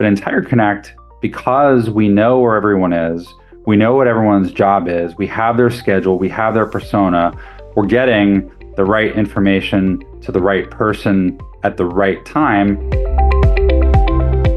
But 0.00 0.06
in 0.06 0.16
Tiger 0.16 0.40
Connect, 0.40 0.94
because 1.20 1.90
we 1.90 2.08
know 2.08 2.38
where 2.38 2.56
everyone 2.56 2.94
is, 2.94 3.34
we 3.66 3.76
know 3.76 3.94
what 3.94 4.06
everyone's 4.06 4.50
job 4.50 4.88
is, 4.88 5.14
we 5.18 5.26
have 5.26 5.58
their 5.58 5.68
schedule, 5.68 6.18
we 6.18 6.30
have 6.30 6.54
their 6.54 6.64
persona, 6.64 7.38
we're 7.76 7.84
getting 7.84 8.50
the 8.76 8.84
right 8.86 9.14
information 9.14 10.02
to 10.22 10.32
the 10.32 10.40
right 10.40 10.70
person 10.70 11.38
at 11.64 11.76
the 11.76 11.84
right 11.84 12.24
time. 12.24 12.78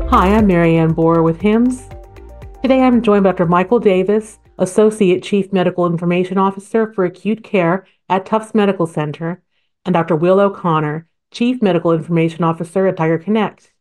Hi, 0.07 0.34
I'm 0.34 0.48
Marianne 0.48 0.93
Borer 0.93 1.21
with 1.21 1.42
HIMSS. 1.42 1.89
Today 2.62 2.80
I'm 2.80 3.02
joined 3.02 3.25
by 3.25 3.32
Dr. 3.32 3.46
Michael 3.46 3.80
Davis, 3.80 4.39
Associate 4.60 5.21
Chief 5.21 5.52
Medical 5.52 5.86
Information 5.86 6.38
Officer 6.38 6.94
for 6.94 7.04
Acute 7.04 7.44
Care 7.44 7.86
at 8.07 8.25
Tufts 8.25 8.55
Medical 8.55 8.88
Center, 8.88 9.44
and 9.84 9.91
Dr. 9.91 10.16
Will 10.16 10.39
O'Connor, 10.39 11.05
Chief 11.32 11.62
Medical 11.62 11.91
Information 11.91 12.46
Officer 12.46 12.88
at 12.88 12.96
Tiger 12.96 13.18
Connect. 13.18 13.73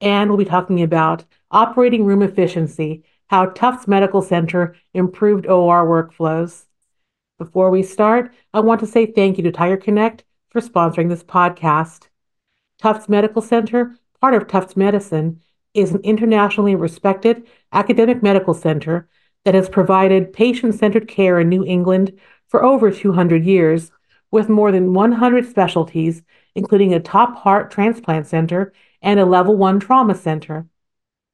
And 0.00 0.28
we'll 0.28 0.38
be 0.38 0.44
talking 0.44 0.82
about 0.82 1.24
operating 1.50 2.04
room 2.04 2.22
efficiency, 2.22 3.04
how 3.28 3.46
Tufts 3.46 3.88
Medical 3.88 4.22
Center 4.22 4.76
improved 4.92 5.46
OR 5.46 5.86
workflows. 5.86 6.64
Before 7.38 7.70
we 7.70 7.82
start, 7.82 8.32
I 8.52 8.60
want 8.60 8.80
to 8.80 8.86
say 8.86 9.06
thank 9.06 9.36
you 9.36 9.44
to 9.44 9.52
Tiger 9.52 9.76
Connect 9.76 10.24
for 10.50 10.60
sponsoring 10.60 11.08
this 11.08 11.24
podcast. 11.24 12.08
Tufts 12.78 13.08
Medical 13.08 13.42
Center, 13.42 13.96
part 14.20 14.34
of 14.34 14.46
Tufts 14.46 14.76
Medicine, 14.76 15.40
is 15.74 15.92
an 15.92 16.00
internationally 16.02 16.74
respected 16.74 17.46
academic 17.72 18.22
medical 18.22 18.54
center 18.54 19.08
that 19.44 19.54
has 19.54 19.68
provided 19.68 20.32
patient 20.32 20.74
centered 20.74 21.08
care 21.08 21.38
in 21.38 21.48
New 21.48 21.64
England 21.64 22.18
for 22.48 22.64
over 22.64 22.90
200 22.90 23.44
years, 23.44 23.90
with 24.30 24.48
more 24.48 24.72
than 24.72 24.92
100 24.92 25.46
specialties, 25.48 26.22
including 26.54 26.92
a 26.92 27.00
top 27.00 27.36
heart 27.36 27.70
transplant 27.70 28.26
center 28.26 28.72
and 29.02 29.20
a 29.20 29.24
level 29.24 29.56
1 29.56 29.80
trauma 29.80 30.14
center. 30.14 30.66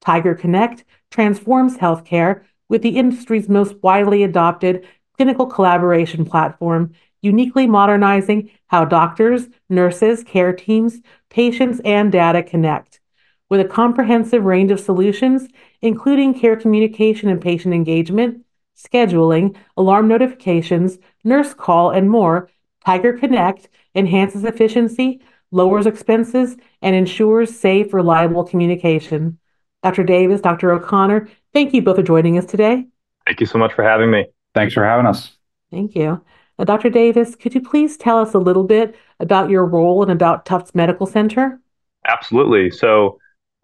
Tiger 0.00 0.34
Connect 0.34 0.84
transforms 1.10 1.76
healthcare 1.76 2.42
with 2.68 2.82
the 2.82 2.96
industry's 2.96 3.48
most 3.48 3.74
widely 3.82 4.22
adopted 4.22 4.86
clinical 5.16 5.46
collaboration 5.46 6.24
platform, 6.24 6.92
uniquely 7.20 7.66
modernizing 7.66 8.50
how 8.66 8.84
doctors, 8.84 9.48
nurses, 9.68 10.24
care 10.24 10.52
teams, 10.52 11.00
patients, 11.30 11.80
and 11.84 12.10
data 12.10 12.42
connect. 12.42 13.00
With 13.48 13.60
a 13.60 13.64
comprehensive 13.64 14.44
range 14.44 14.70
of 14.70 14.80
solutions, 14.80 15.48
including 15.80 16.38
care 16.38 16.56
communication 16.56 17.28
and 17.28 17.40
patient 17.40 17.74
engagement, 17.74 18.44
scheduling, 18.76 19.54
alarm 19.76 20.08
notifications, 20.08 20.98
nurse 21.22 21.54
call, 21.54 21.90
and 21.90 22.10
more, 22.10 22.48
Tiger 22.84 23.12
Connect 23.12 23.68
enhances 23.94 24.44
efficiency, 24.44 25.20
lowers 25.52 25.86
expenses, 25.86 26.56
and 26.80 26.96
ensures 26.96 27.56
safe, 27.56 27.94
reliable 27.94 28.42
communication. 28.42 29.38
Dr. 29.82 30.02
Davis, 30.02 30.40
Dr. 30.40 30.72
O'Connor, 30.72 31.28
thank 31.52 31.72
you 31.72 31.82
both 31.82 31.96
for 31.96 32.02
joining 32.02 32.38
us 32.38 32.46
today. 32.46 32.86
Thank 33.26 33.40
you 33.40 33.46
so 33.46 33.58
much 33.58 33.72
for 33.72 33.84
having 33.84 34.10
me. 34.10 34.26
Thanks 34.54 34.74
for 34.74 34.84
having 34.84 35.06
us. 35.06 35.36
Thank 35.70 35.94
you. 35.94 36.20
Uh, 36.58 36.64
Dr. 36.64 36.90
Davis, 36.90 37.36
could 37.36 37.54
you 37.54 37.60
please 37.60 37.96
tell 37.96 38.18
us 38.18 38.34
a 38.34 38.38
little 38.38 38.64
bit 38.64 38.96
about 39.20 39.50
your 39.50 39.64
role 39.64 40.02
and 40.02 40.10
about 40.10 40.44
Tufts 40.44 40.74
Medical 40.74 41.06
Center? 41.06 41.60
Absolutely. 42.06 42.70
So, 42.70 43.18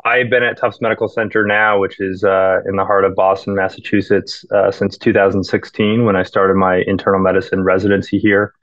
I've 0.04 0.30
been 0.30 0.44
at 0.44 0.56
Tufts 0.56 0.80
Medical 0.80 1.08
Center 1.08 1.44
now, 1.44 1.80
which 1.80 2.00
is 2.00 2.22
uh, 2.22 2.58
in 2.66 2.76
the 2.76 2.84
heart 2.84 3.04
of 3.04 3.16
Boston, 3.16 3.56
Massachusetts, 3.56 4.44
uh, 4.54 4.70
since 4.70 4.96
2016 4.96 6.04
when 6.04 6.14
I 6.14 6.22
started 6.22 6.54
my 6.54 6.84
internal 6.86 7.20
medicine 7.20 7.64
residency 7.64 8.18
here. 8.18 8.54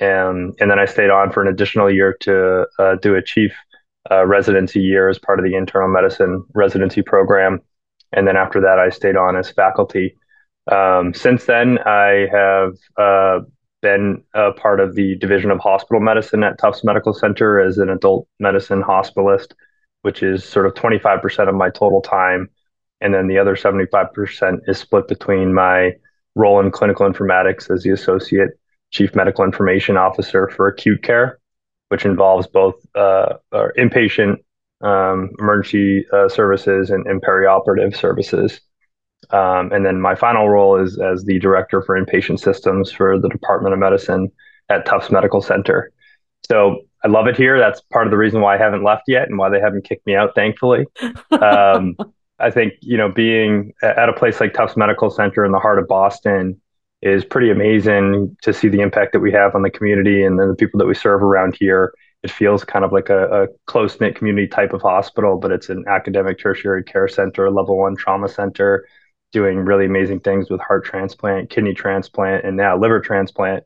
And, 0.00 0.54
and 0.60 0.70
then 0.70 0.78
I 0.78 0.84
stayed 0.84 1.10
on 1.10 1.30
for 1.32 1.42
an 1.42 1.48
additional 1.48 1.90
year 1.90 2.16
to 2.20 2.66
uh, 2.78 2.96
do 2.96 3.14
a 3.14 3.22
chief 3.22 3.52
uh, 4.10 4.26
residency 4.26 4.80
year 4.80 5.08
as 5.08 5.18
part 5.18 5.38
of 5.38 5.44
the 5.44 5.54
internal 5.54 5.88
medicine 5.88 6.44
residency 6.54 7.02
program. 7.02 7.60
And 8.12 8.26
then 8.26 8.36
after 8.36 8.60
that, 8.60 8.78
I 8.78 8.90
stayed 8.90 9.16
on 9.16 9.36
as 9.36 9.50
faculty. 9.50 10.16
Um, 10.70 11.14
since 11.14 11.44
then, 11.44 11.78
I 11.78 12.28
have 12.30 12.72
uh, 12.96 13.40
been 13.82 14.22
a 14.34 14.52
part 14.52 14.80
of 14.80 14.94
the 14.94 15.16
Division 15.16 15.50
of 15.50 15.58
Hospital 15.60 16.00
Medicine 16.00 16.42
at 16.42 16.58
Tufts 16.58 16.84
Medical 16.84 17.14
Center 17.14 17.60
as 17.60 17.78
an 17.78 17.90
adult 17.90 18.28
medicine 18.38 18.82
hospitalist, 18.82 19.52
which 20.02 20.22
is 20.22 20.44
sort 20.44 20.66
of 20.66 20.74
25% 20.74 21.48
of 21.48 21.54
my 21.54 21.70
total 21.70 22.00
time. 22.00 22.48
And 23.00 23.12
then 23.12 23.28
the 23.28 23.38
other 23.38 23.56
75% 23.56 24.60
is 24.66 24.78
split 24.78 25.08
between 25.08 25.52
my 25.52 25.92
role 26.34 26.60
in 26.60 26.70
clinical 26.70 27.08
informatics 27.10 27.70
as 27.70 27.82
the 27.82 27.90
Associate 27.90 28.50
Chief 28.90 29.14
Medical 29.14 29.44
Information 29.44 29.96
Officer 29.96 30.48
for 30.48 30.68
acute 30.68 31.02
care, 31.02 31.38
which 31.88 32.04
involves 32.04 32.46
both 32.46 32.74
uh, 32.94 33.34
inpatient 33.52 34.36
um, 34.82 35.30
emergency 35.38 36.06
uh, 36.12 36.28
services 36.28 36.90
and, 36.90 37.06
and 37.06 37.22
perioperative 37.22 37.96
services. 37.96 38.60
Um, 39.30 39.72
and 39.72 39.84
then 39.84 40.00
my 40.00 40.14
final 40.14 40.48
role 40.48 40.80
is 40.80 40.98
as 40.98 41.24
the 41.24 41.38
director 41.38 41.82
for 41.82 42.00
inpatient 42.00 42.40
systems 42.40 42.92
for 42.92 43.18
the 43.18 43.28
Department 43.28 43.72
of 43.72 43.78
Medicine 43.78 44.30
at 44.68 44.86
Tufts 44.86 45.10
Medical 45.10 45.42
Center. 45.42 45.92
So 46.48 46.82
I 47.04 47.08
love 47.08 47.26
it 47.26 47.36
here. 47.36 47.58
That's 47.58 47.80
part 47.80 48.06
of 48.06 48.10
the 48.10 48.16
reason 48.16 48.40
why 48.40 48.54
I 48.54 48.58
haven't 48.58 48.84
left 48.84 49.04
yet 49.08 49.28
and 49.28 49.38
why 49.38 49.48
they 49.48 49.60
haven't 49.60 49.84
kicked 49.84 50.06
me 50.06 50.14
out, 50.14 50.34
thankfully. 50.34 50.86
Um, 51.32 51.96
I 52.38 52.50
think, 52.50 52.74
you 52.80 52.96
know, 52.96 53.10
being 53.10 53.72
at 53.82 54.08
a 54.08 54.12
place 54.12 54.40
like 54.40 54.52
Tufts 54.52 54.76
Medical 54.76 55.10
Center 55.10 55.44
in 55.44 55.52
the 55.52 55.58
heart 55.58 55.78
of 55.78 55.88
Boston 55.88 56.60
is 57.02 57.24
pretty 57.24 57.50
amazing 57.50 58.36
to 58.42 58.52
see 58.52 58.68
the 58.68 58.80
impact 58.80 59.12
that 59.12 59.20
we 59.20 59.32
have 59.32 59.54
on 59.54 59.62
the 59.62 59.70
community 59.70 60.24
and 60.24 60.38
then 60.38 60.48
the 60.48 60.54
people 60.54 60.78
that 60.78 60.86
we 60.86 60.94
serve 60.94 61.22
around 61.22 61.56
here. 61.58 61.92
It 62.22 62.30
feels 62.30 62.64
kind 62.64 62.84
of 62.84 62.92
like 62.92 63.10
a, 63.10 63.44
a 63.44 63.46
close 63.66 64.00
knit 64.00 64.16
community 64.16 64.48
type 64.48 64.72
of 64.72 64.82
hospital, 64.82 65.38
but 65.38 65.52
it's 65.52 65.68
an 65.68 65.84
academic 65.86 66.38
tertiary 66.38 66.82
care 66.82 67.06
center, 67.06 67.50
level 67.50 67.78
one 67.78 67.96
trauma 67.96 68.28
center 68.28 68.86
doing 69.32 69.58
really 69.58 69.84
amazing 69.84 70.20
things 70.20 70.48
with 70.48 70.60
heart 70.60 70.84
transplant, 70.84 71.50
kidney 71.50 71.74
transplant, 71.74 72.44
and 72.44 72.56
now 72.56 72.76
liver 72.78 73.00
transplant. 73.00 73.64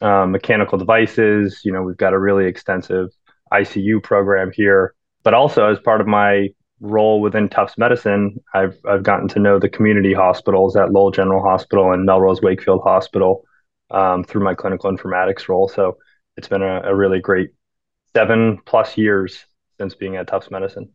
Um, 0.00 0.30
mechanical 0.30 0.78
devices. 0.78 1.62
You 1.64 1.72
know, 1.72 1.82
we've 1.82 1.96
got 1.96 2.12
a 2.12 2.18
really 2.18 2.46
extensive 2.46 3.08
ICU 3.52 4.00
program 4.02 4.52
here. 4.52 4.94
But 5.24 5.34
also, 5.34 5.68
as 5.68 5.80
part 5.80 6.00
of 6.00 6.06
my 6.06 6.48
role 6.80 7.20
within 7.20 7.48
Tufts 7.48 7.78
Medicine, 7.78 8.38
I've 8.54 8.76
I've 8.88 9.02
gotten 9.02 9.28
to 9.28 9.38
know 9.38 9.58
the 9.58 9.68
community 9.68 10.12
hospitals 10.12 10.76
at 10.76 10.92
Lowell 10.92 11.10
General 11.10 11.42
Hospital 11.42 11.92
and 11.92 12.04
Melrose 12.04 12.42
Wakefield 12.42 12.82
Hospital 12.82 13.44
um, 13.90 14.24
through 14.24 14.44
my 14.44 14.54
clinical 14.54 14.90
informatics 14.90 15.48
role. 15.48 15.68
So 15.68 15.98
it's 16.36 16.48
been 16.48 16.62
a, 16.62 16.82
a 16.82 16.94
really 16.94 17.20
great 17.20 17.50
seven 18.14 18.58
plus 18.64 18.96
years 18.96 19.44
since 19.78 19.94
being 19.94 20.16
at 20.16 20.26
Tufts 20.26 20.50
Medicine. 20.50 20.90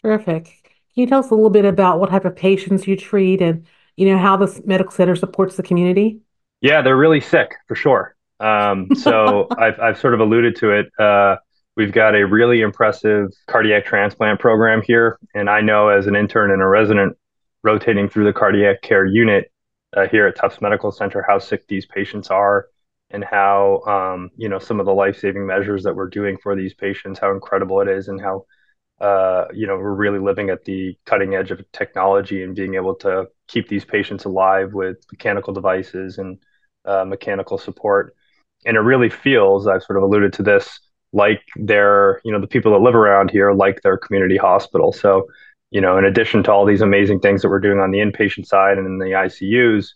Terrific. 0.00 0.44
Can 0.44 1.02
you 1.02 1.06
tell 1.06 1.20
us 1.20 1.30
a 1.30 1.34
little 1.34 1.50
bit 1.50 1.64
about 1.64 2.00
what 2.00 2.10
type 2.10 2.24
of 2.24 2.36
patients 2.36 2.86
you 2.86 2.96
treat 2.96 3.42
and 3.42 3.66
you 3.96 4.06
know 4.06 4.18
how 4.18 4.36
this 4.36 4.60
medical 4.64 4.92
center 4.92 5.16
supports 5.16 5.56
the 5.56 5.62
community? 5.62 6.20
Yeah, 6.60 6.82
they're 6.82 6.96
really 6.96 7.20
sick 7.20 7.54
for 7.66 7.74
sure. 7.74 8.16
Um, 8.40 8.88
so 8.94 9.48
I've 9.58 9.78
I've 9.80 9.98
sort 9.98 10.14
of 10.14 10.20
alluded 10.20 10.56
to 10.56 10.70
it. 10.72 10.86
Uh, 10.98 11.36
we've 11.76 11.92
got 11.92 12.14
a 12.14 12.26
really 12.26 12.60
impressive 12.60 13.32
cardiac 13.46 13.84
transplant 13.84 14.40
program 14.40 14.82
here, 14.82 15.18
and 15.34 15.48
I 15.50 15.60
know 15.60 15.88
as 15.88 16.06
an 16.06 16.16
intern 16.16 16.50
and 16.50 16.62
a 16.62 16.66
resident 16.66 17.16
rotating 17.62 18.08
through 18.08 18.24
the 18.24 18.32
cardiac 18.32 18.82
care 18.82 19.04
unit 19.04 19.50
uh, 19.96 20.06
here 20.06 20.26
at 20.26 20.36
Tufts 20.36 20.60
Medical 20.60 20.92
Center 20.92 21.24
how 21.26 21.38
sick 21.38 21.66
these 21.68 21.86
patients 21.86 22.30
are 22.30 22.68
and 23.10 23.24
how 23.24 23.82
um, 23.86 24.30
you 24.36 24.48
know 24.48 24.58
some 24.58 24.80
of 24.80 24.86
the 24.86 24.94
life-saving 24.94 25.46
measures 25.46 25.82
that 25.84 25.94
we're 25.94 26.08
doing 26.08 26.36
for 26.42 26.54
these 26.54 26.74
patients 26.74 27.18
how 27.18 27.32
incredible 27.32 27.80
it 27.80 27.88
is 27.88 28.08
and 28.08 28.20
how 28.20 28.44
uh, 29.00 29.44
you 29.52 29.66
know, 29.66 29.76
we're 29.76 29.94
really 29.94 30.18
living 30.18 30.48
at 30.50 30.64
the 30.64 30.96
cutting 31.04 31.34
edge 31.34 31.50
of 31.50 31.60
technology 31.72 32.42
and 32.42 32.56
being 32.56 32.74
able 32.74 32.94
to 32.94 33.26
keep 33.46 33.68
these 33.68 33.84
patients 33.84 34.24
alive 34.24 34.72
with 34.72 34.96
mechanical 35.12 35.52
devices 35.52 36.18
and 36.18 36.38
uh, 36.86 37.04
mechanical 37.04 37.58
support. 37.58 38.14
And 38.64 38.76
it 38.76 38.80
really 38.80 39.10
feels, 39.10 39.66
I've 39.66 39.82
sort 39.82 39.98
of 39.98 40.02
alluded 40.02 40.32
to 40.34 40.42
this, 40.42 40.80
like 41.12 41.42
they're, 41.56 42.20
you 42.24 42.32
know, 42.32 42.40
the 42.40 42.46
people 42.46 42.72
that 42.72 42.80
live 42.80 42.94
around 42.94 43.30
here, 43.30 43.52
like 43.52 43.82
their 43.82 43.96
community 43.96 44.36
hospital. 44.36 44.92
So, 44.92 45.26
you 45.70 45.80
know, 45.80 45.98
in 45.98 46.04
addition 46.04 46.42
to 46.44 46.52
all 46.52 46.64
these 46.64 46.82
amazing 46.82 47.20
things 47.20 47.42
that 47.42 47.48
we're 47.48 47.60
doing 47.60 47.78
on 47.78 47.90
the 47.90 47.98
inpatient 47.98 48.46
side 48.46 48.78
and 48.78 48.86
in 48.86 48.98
the 48.98 49.14
ICUs, 49.14 49.88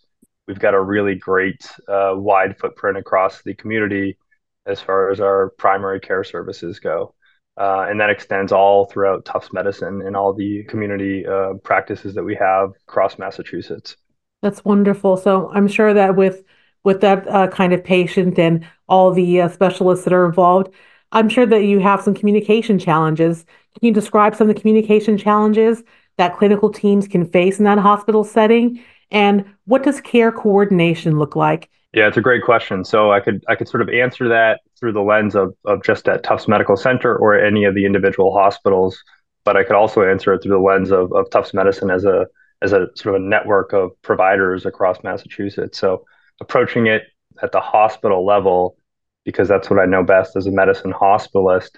we've 0.47 0.59
got 0.59 0.73
a 0.73 0.81
really 0.81 1.15
great 1.15 1.69
uh, 1.87 2.13
wide 2.15 2.57
footprint 2.57 2.97
across 2.97 3.41
the 3.43 3.53
community 3.53 4.17
as 4.65 4.79
far 4.79 5.09
as 5.09 5.19
our 5.19 5.53
primary 5.57 5.99
care 5.99 6.23
services 6.23 6.79
go. 6.79 7.13
Uh, 7.57 7.85
and 7.89 7.99
that 7.99 8.09
extends 8.09 8.51
all 8.51 8.85
throughout 8.85 9.25
Tufts 9.25 9.51
Medicine 9.51 10.01
and 10.01 10.15
all 10.15 10.33
the 10.33 10.63
community 10.63 11.25
uh, 11.25 11.53
practices 11.63 12.15
that 12.15 12.23
we 12.23 12.35
have 12.35 12.71
across 12.87 13.19
Massachusetts. 13.19 13.97
That's 14.41 14.63
wonderful. 14.65 15.17
So 15.17 15.51
I'm 15.53 15.67
sure 15.67 15.93
that 15.93 16.15
with 16.15 16.43
with 16.83 17.01
that 17.01 17.27
uh, 17.27 17.47
kind 17.47 17.73
of 17.73 17.83
patient 17.83 18.39
and 18.39 18.65
all 18.89 19.11
the 19.11 19.41
uh, 19.41 19.49
specialists 19.49 20.03
that 20.05 20.13
are 20.13 20.25
involved, 20.25 20.73
I'm 21.11 21.29
sure 21.29 21.45
that 21.45 21.63
you 21.63 21.79
have 21.79 22.01
some 22.01 22.13
communication 22.13 22.79
challenges. 22.79 23.45
Can 23.73 23.87
you 23.87 23.93
describe 23.93 24.35
some 24.35 24.49
of 24.49 24.55
the 24.55 24.59
communication 24.61 25.17
challenges 25.17 25.83
that 26.17 26.37
clinical 26.37 26.71
teams 26.71 27.07
can 27.07 27.25
face 27.25 27.59
in 27.59 27.65
that 27.65 27.77
hospital 27.77 28.23
setting? 28.23 28.83
And 29.11 29.45
what 29.65 29.83
does 29.83 30.01
care 30.01 30.31
coordination 30.31 31.19
look 31.19 31.35
like 31.35 31.69
yeah, 31.93 32.07
it's 32.07 32.15
a 32.15 32.21
great 32.21 32.45
question. 32.45 32.85
So 32.85 33.11
I 33.11 33.19
could 33.19 33.43
I 33.49 33.55
could 33.55 33.67
sort 33.67 33.81
of 33.81 33.89
answer 33.89 34.29
that 34.29 34.61
through 34.79 34.93
the 34.93 35.01
lens 35.01 35.35
of 35.35 35.53
of 35.65 35.83
just 35.83 36.07
at 36.07 36.23
Tufts 36.23 36.47
Medical 36.47 36.77
Center 36.77 37.17
or 37.17 37.37
any 37.37 37.65
of 37.65 37.75
the 37.75 37.85
individual 37.85 38.33
hospitals 38.33 39.03
but 39.43 39.57
I 39.57 39.63
could 39.63 39.75
also 39.75 40.03
answer 40.03 40.33
it 40.33 40.43
through 40.43 40.51
the 40.51 40.59
lens 40.59 40.91
of, 40.91 41.11
of 41.13 41.29
Tufts 41.29 41.53
Medicine 41.53 41.89
as 41.89 42.05
a 42.05 42.27
as 42.61 42.73
a 42.73 42.87
sort 42.95 43.15
of 43.15 43.21
a 43.21 43.25
network 43.25 43.73
of 43.73 43.89
providers 44.03 44.67
across 44.67 45.03
Massachusetts. 45.03 45.79
So 45.79 46.05
approaching 46.41 46.85
it 46.85 47.03
at 47.41 47.51
the 47.51 47.59
hospital 47.59 48.23
level, 48.23 48.77
because 49.25 49.47
that's 49.47 49.69
what 49.69 49.79
I 49.79 49.85
know 49.85 50.03
best 50.03 50.35
as 50.35 50.47
a 50.47 50.51
medicine 50.51 50.93
hospitalist. 50.93 51.77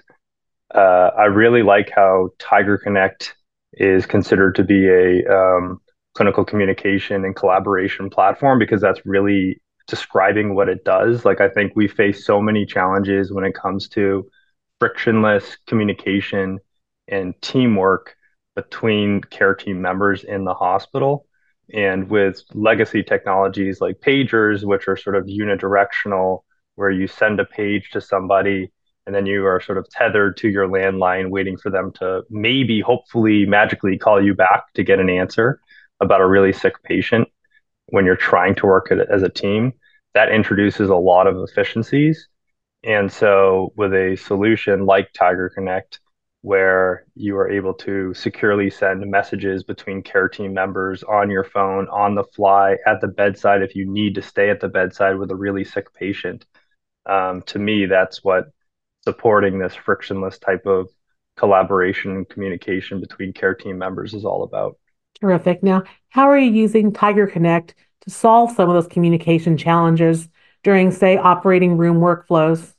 Uh, 0.74 1.10
I 1.16 1.24
really 1.24 1.62
like 1.62 1.90
how 1.94 2.30
Tiger 2.38 2.78
Connect 2.78 3.34
is 3.74 4.06
considered 4.06 4.54
to 4.56 4.64
be 4.64 4.88
a 4.88 5.24
um, 5.26 5.80
clinical 6.14 6.44
communication 6.44 7.24
and 7.24 7.36
collaboration 7.36 8.08
platform 8.10 8.58
because 8.58 8.80
that's 8.80 9.04
really 9.04 9.60
describing 9.86 10.54
what 10.54 10.68
it 10.68 10.84
does. 10.84 11.24
Like 11.24 11.40
I 11.40 11.48
think 11.48 11.72
we 11.74 11.88
face 11.88 12.24
so 12.24 12.40
many 12.40 12.64
challenges 12.64 13.32
when 13.32 13.44
it 13.44 13.54
comes 13.54 13.88
to 13.90 14.28
frictionless 14.80 15.56
communication 15.66 16.58
and 17.08 17.34
teamwork 17.42 18.16
between 18.54 19.20
care 19.22 19.54
team 19.54 19.82
members 19.82 20.24
in 20.24 20.44
the 20.44 20.54
hospital. 20.54 21.26
And 21.72 22.08
with 22.10 22.42
legacy 22.52 23.02
technologies 23.02 23.80
like 23.80 24.00
pagers, 24.00 24.64
which 24.64 24.86
are 24.86 24.96
sort 24.96 25.16
of 25.16 25.24
unidirectional, 25.24 26.40
where 26.76 26.90
you 26.90 27.06
send 27.06 27.40
a 27.40 27.44
page 27.44 27.90
to 27.90 28.00
somebody 28.00 28.70
and 29.06 29.14
then 29.14 29.26
you 29.26 29.46
are 29.46 29.60
sort 29.60 29.78
of 29.78 29.88
tethered 29.90 30.36
to 30.38 30.48
your 30.48 30.66
landline, 30.66 31.30
waiting 31.30 31.56
for 31.56 31.70
them 31.70 31.92
to 31.92 32.22
maybe, 32.30 32.80
hopefully, 32.80 33.44
magically 33.44 33.98
call 33.98 34.22
you 34.22 34.34
back 34.34 34.72
to 34.74 34.82
get 34.82 34.98
an 34.98 35.10
answer 35.10 35.60
about 36.00 36.20
a 36.20 36.26
really 36.26 36.52
sick 36.52 36.82
patient 36.82 37.28
when 37.86 38.06
you're 38.06 38.16
trying 38.16 38.54
to 38.54 38.66
work 38.66 38.90
as 38.90 39.22
a 39.22 39.28
team. 39.28 39.72
That 40.14 40.30
introduces 40.30 40.88
a 40.88 40.96
lot 40.96 41.26
of 41.26 41.36
efficiencies. 41.36 42.28
And 42.82 43.12
so, 43.12 43.72
with 43.76 43.92
a 43.92 44.16
solution 44.16 44.86
like 44.86 45.12
Tiger 45.12 45.50
Connect, 45.50 46.00
where 46.42 47.06
you 47.14 47.36
are 47.38 47.50
able 47.50 47.72
to 47.72 48.12
securely 48.12 48.68
send 48.68 49.10
messages 49.10 49.64
between 49.64 50.02
care 50.02 50.28
team 50.28 50.52
members 50.52 51.02
on 51.02 51.30
your 51.30 51.44
phone, 51.44 51.88
on 51.88 52.14
the 52.14 52.24
fly, 52.24 52.76
at 52.86 53.00
the 53.00 53.08
bedside 53.08 53.62
if 53.62 53.74
you 53.74 53.86
need 53.90 54.14
to 54.14 54.20
stay 54.20 54.50
at 54.50 54.60
the 54.60 54.68
bedside 54.68 55.16
with 55.16 55.30
a 55.30 55.34
really 55.34 55.64
sick 55.64 55.92
patient. 55.94 56.44
Um, 57.06 57.42
to 57.42 57.58
me, 57.58 57.86
that's 57.86 58.24
what 58.24 58.50
supporting 59.02 59.58
this 59.58 59.74
frictionless 59.74 60.38
type 60.38 60.66
of 60.66 60.88
collaboration 61.36 62.12
and 62.12 62.28
communication 62.28 63.00
between 63.00 63.32
care 63.32 63.54
team 63.54 63.78
members 63.78 64.14
is 64.14 64.24
all 64.24 64.42
about. 64.44 64.78
Terrific. 65.20 65.62
Now, 65.62 65.82
how 66.08 66.28
are 66.28 66.38
you 66.38 66.50
using 66.50 66.92
Tiger 66.92 67.26
Connect 67.26 67.74
to 68.02 68.10
solve 68.10 68.52
some 68.52 68.68
of 68.68 68.74
those 68.74 68.90
communication 68.90 69.56
challenges 69.56 70.28
during, 70.62 70.90
say, 70.90 71.16
operating 71.16 71.76
room 71.76 72.00
workflows? 72.00 72.74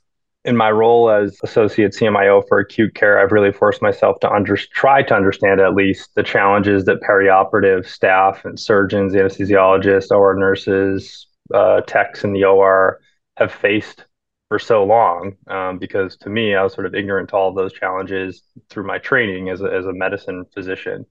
in 0.45 0.55
my 0.55 0.69
role 0.69 1.09
as 1.09 1.39
associate 1.43 1.91
CMIO 1.93 2.47
for 2.47 2.59
acute 2.59 2.93
care, 2.93 3.19
I've 3.19 3.31
really 3.31 3.51
forced 3.51 3.81
myself 3.81 4.19
to 4.19 4.31
under, 4.31 4.55
try 4.55 5.01
to 5.01 5.15
understand 5.15 5.59
at 5.59 5.73
least 5.73 6.13
the 6.13 6.21
challenges 6.21 6.85
that 6.85 7.01
perioperative 7.01 7.87
staff 7.87 8.45
and 8.45 8.59
surgeons, 8.59 9.13
anesthesiologists, 9.13 10.11
OR 10.11 10.35
nurses, 10.35 11.27
uh, 11.53 11.81
techs 11.81 12.23
in 12.23 12.33
the 12.33 12.43
OR 12.43 12.99
have 13.37 13.51
faced 13.51 14.05
for 14.49 14.59
so 14.59 14.83
long. 14.83 15.33
Um, 15.47 15.77
because 15.79 16.17
to 16.17 16.29
me, 16.29 16.55
I 16.55 16.63
was 16.63 16.73
sort 16.73 16.85
of 16.85 16.95
ignorant 16.95 17.29
to 17.29 17.35
all 17.35 17.49
of 17.49 17.55
those 17.55 17.73
challenges 17.73 18.43
through 18.69 18.85
my 18.85 18.97
training 18.97 19.49
as 19.49 19.61
a, 19.61 19.65
as 19.65 19.85
a 19.85 19.93
medicine 19.93 20.45
physician. 20.53 21.05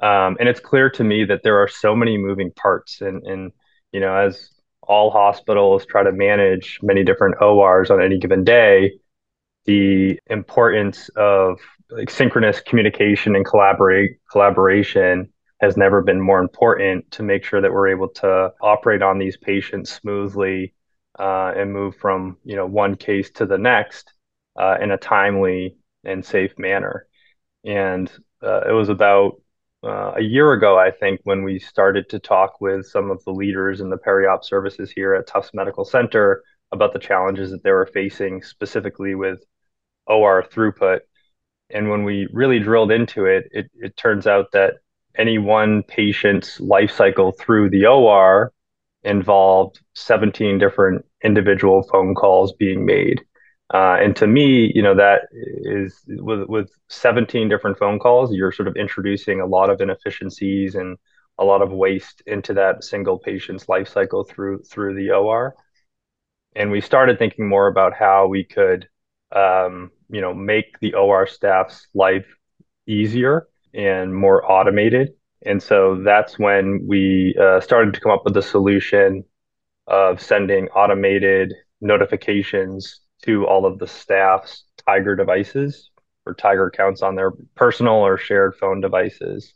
Um, 0.00 0.36
and 0.38 0.48
it's 0.48 0.60
clear 0.60 0.90
to 0.90 1.04
me 1.04 1.24
that 1.24 1.42
there 1.42 1.60
are 1.60 1.68
so 1.68 1.96
many 1.96 2.16
moving 2.18 2.52
parts, 2.52 3.00
and 3.00 3.26
and 3.26 3.52
you 3.92 4.00
know, 4.00 4.14
as 4.14 4.50
all 4.82 5.10
hospitals 5.10 5.84
try 5.86 6.02
to 6.02 6.12
manage 6.12 6.78
many 6.82 7.02
different 7.02 7.36
ORs 7.42 7.90
on 7.90 8.02
any 8.02 8.18
given 8.18 8.44
day, 8.44 8.92
the 9.66 10.18
importance 10.28 11.10
of 11.16 11.58
like 11.90 12.10
synchronous 12.10 12.60
communication 12.60 13.34
and 13.34 13.44
collaborate 13.44 14.12
collaboration 14.30 15.32
has 15.60 15.76
never 15.76 16.02
been 16.02 16.20
more 16.20 16.40
important 16.40 17.10
to 17.10 17.22
make 17.22 17.44
sure 17.44 17.60
that 17.60 17.72
we're 17.72 17.88
able 17.88 18.08
to 18.08 18.50
operate 18.62 19.02
on 19.02 19.18
these 19.18 19.36
patients 19.36 19.92
smoothly 19.92 20.74
uh, 21.18 21.52
and 21.56 21.72
move 21.72 21.96
from 21.96 22.36
you 22.44 22.56
know 22.56 22.66
one 22.66 22.96
case 22.96 23.30
to 23.32 23.46
the 23.46 23.58
next 23.58 24.12
uh, 24.58 24.76
in 24.80 24.90
a 24.90 24.96
timely 24.96 25.76
and 26.04 26.24
safe 26.24 26.58
manner. 26.58 27.06
And 27.64 28.10
uh, 28.42 28.62
it 28.68 28.72
was 28.72 28.88
about 28.88 29.40
uh, 29.84 30.14
a 30.16 30.22
year 30.22 30.52
ago, 30.52 30.78
I 30.78 30.90
think, 30.90 31.20
when 31.24 31.44
we 31.44 31.58
started 31.58 32.08
to 32.10 32.18
talk 32.18 32.60
with 32.60 32.86
some 32.86 33.10
of 33.10 33.22
the 33.24 33.32
leaders 33.32 33.80
in 33.80 33.90
the 33.90 33.96
peri-op 33.96 34.44
services 34.44 34.90
here 34.90 35.14
at 35.14 35.26
Tufts 35.26 35.54
Medical 35.54 35.84
Center 35.84 36.42
about 36.72 36.92
the 36.92 36.98
challenges 36.98 37.50
that 37.50 37.62
they 37.62 37.70
were 37.70 37.86
facing 37.86 38.42
specifically 38.42 39.14
with 39.14 39.42
OR 40.06 40.42
throughput. 40.42 41.00
And 41.70 41.90
when 41.90 42.04
we 42.04 42.28
really 42.32 42.58
drilled 42.58 42.90
into 42.90 43.26
it, 43.26 43.48
it, 43.52 43.70
it 43.74 43.96
turns 43.96 44.26
out 44.26 44.52
that 44.52 44.74
any 45.16 45.38
one 45.38 45.82
patient's 45.82 46.60
life 46.60 46.90
cycle 46.90 47.32
through 47.32 47.70
the 47.70 47.86
OR 47.86 48.52
involved 49.04 49.80
17 49.94 50.58
different 50.58 51.04
individual 51.24 51.82
phone 51.82 52.14
calls 52.14 52.52
being 52.54 52.84
made. 52.84 53.20
Uh, 53.72 53.96
and 54.00 54.16
to 54.16 54.26
me, 54.26 54.72
you 54.74 54.82
know, 54.82 54.94
that 54.94 55.22
is 55.32 56.02
with 56.08 56.48
with 56.48 56.70
17 56.88 57.48
different 57.48 57.78
phone 57.78 57.98
calls, 57.98 58.32
you're 58.32 58.52
sort 58.52 58.68
of 58.68 58.76
introducing 58.76 59.40
a 59.40 59.46
lot 59.46 59.68
of 59.70 59.80
inefficiencies 59.80 60.74
and 60.74 60.96
a 61.38 61.44
lot 61.44 61.62
of 61.62 61.70
waste 61.70 62.22
into 62.26 62.54
that 62.54 62.82
single 62.82 63.18
patient's 63.18 63.68
life 63.68 63.88
cycle 63.88 64.24
through 64.24 64.62
through 64.62 64.94
the 64.94 65.10
OR. 65.10 65.54
And 66.56 66.70
we 66.70 66.80
started 66.80 67.18
thinking 67.18 67.48
more 67.48 67.68
about 67.68 67.94
how 67.94 68.26
we 68.26 68.44
could, 68.44 68.88
um, 69.34 69.90
you 70.10 70.20
know, 70.20 70.34
make 70.34 70.78
the 70.80 70.94
OR 70.94 71.26
staff's 71.26 71.86
life 71.94 72.26
easier 72.86 73.48
and 73.74 74.14
more 74.14 74.50
automated. 74.50 75.14
And 75.44 75.62
so 75.62 76.00
that's 76.02 76.38
when 76.38 76.84
we 76.86 77.36
uh, 77.40 77.60
started 77.60 77.94
to 77.94 78.00
come 78.00 78.12
up 78.12 78.24
with 78.24 78.36
a 78.36 78.42
solution 78.42 79.24
of 79.86 80.20
sending 80.20 80.68
automated 80.68 81.54
notifications 81.80 83.00
to 83.22 83.46
all 83.46 83.64
of 83.64 83.78
the 83.78 83.86
staff's 83.86 84.64
Tiger 84.86 85.16
devices 85.16 85.90
or 86.26 86.34
Tiger 86.34 86.66
accounts 86.66 87.02
on 87.02 87.14
their 87.14 87.32
personal 87.54 87.94
or 87.94 88.18
shared 88.18 88.54
phone 88.56 88.80
devices, 88.80 89.54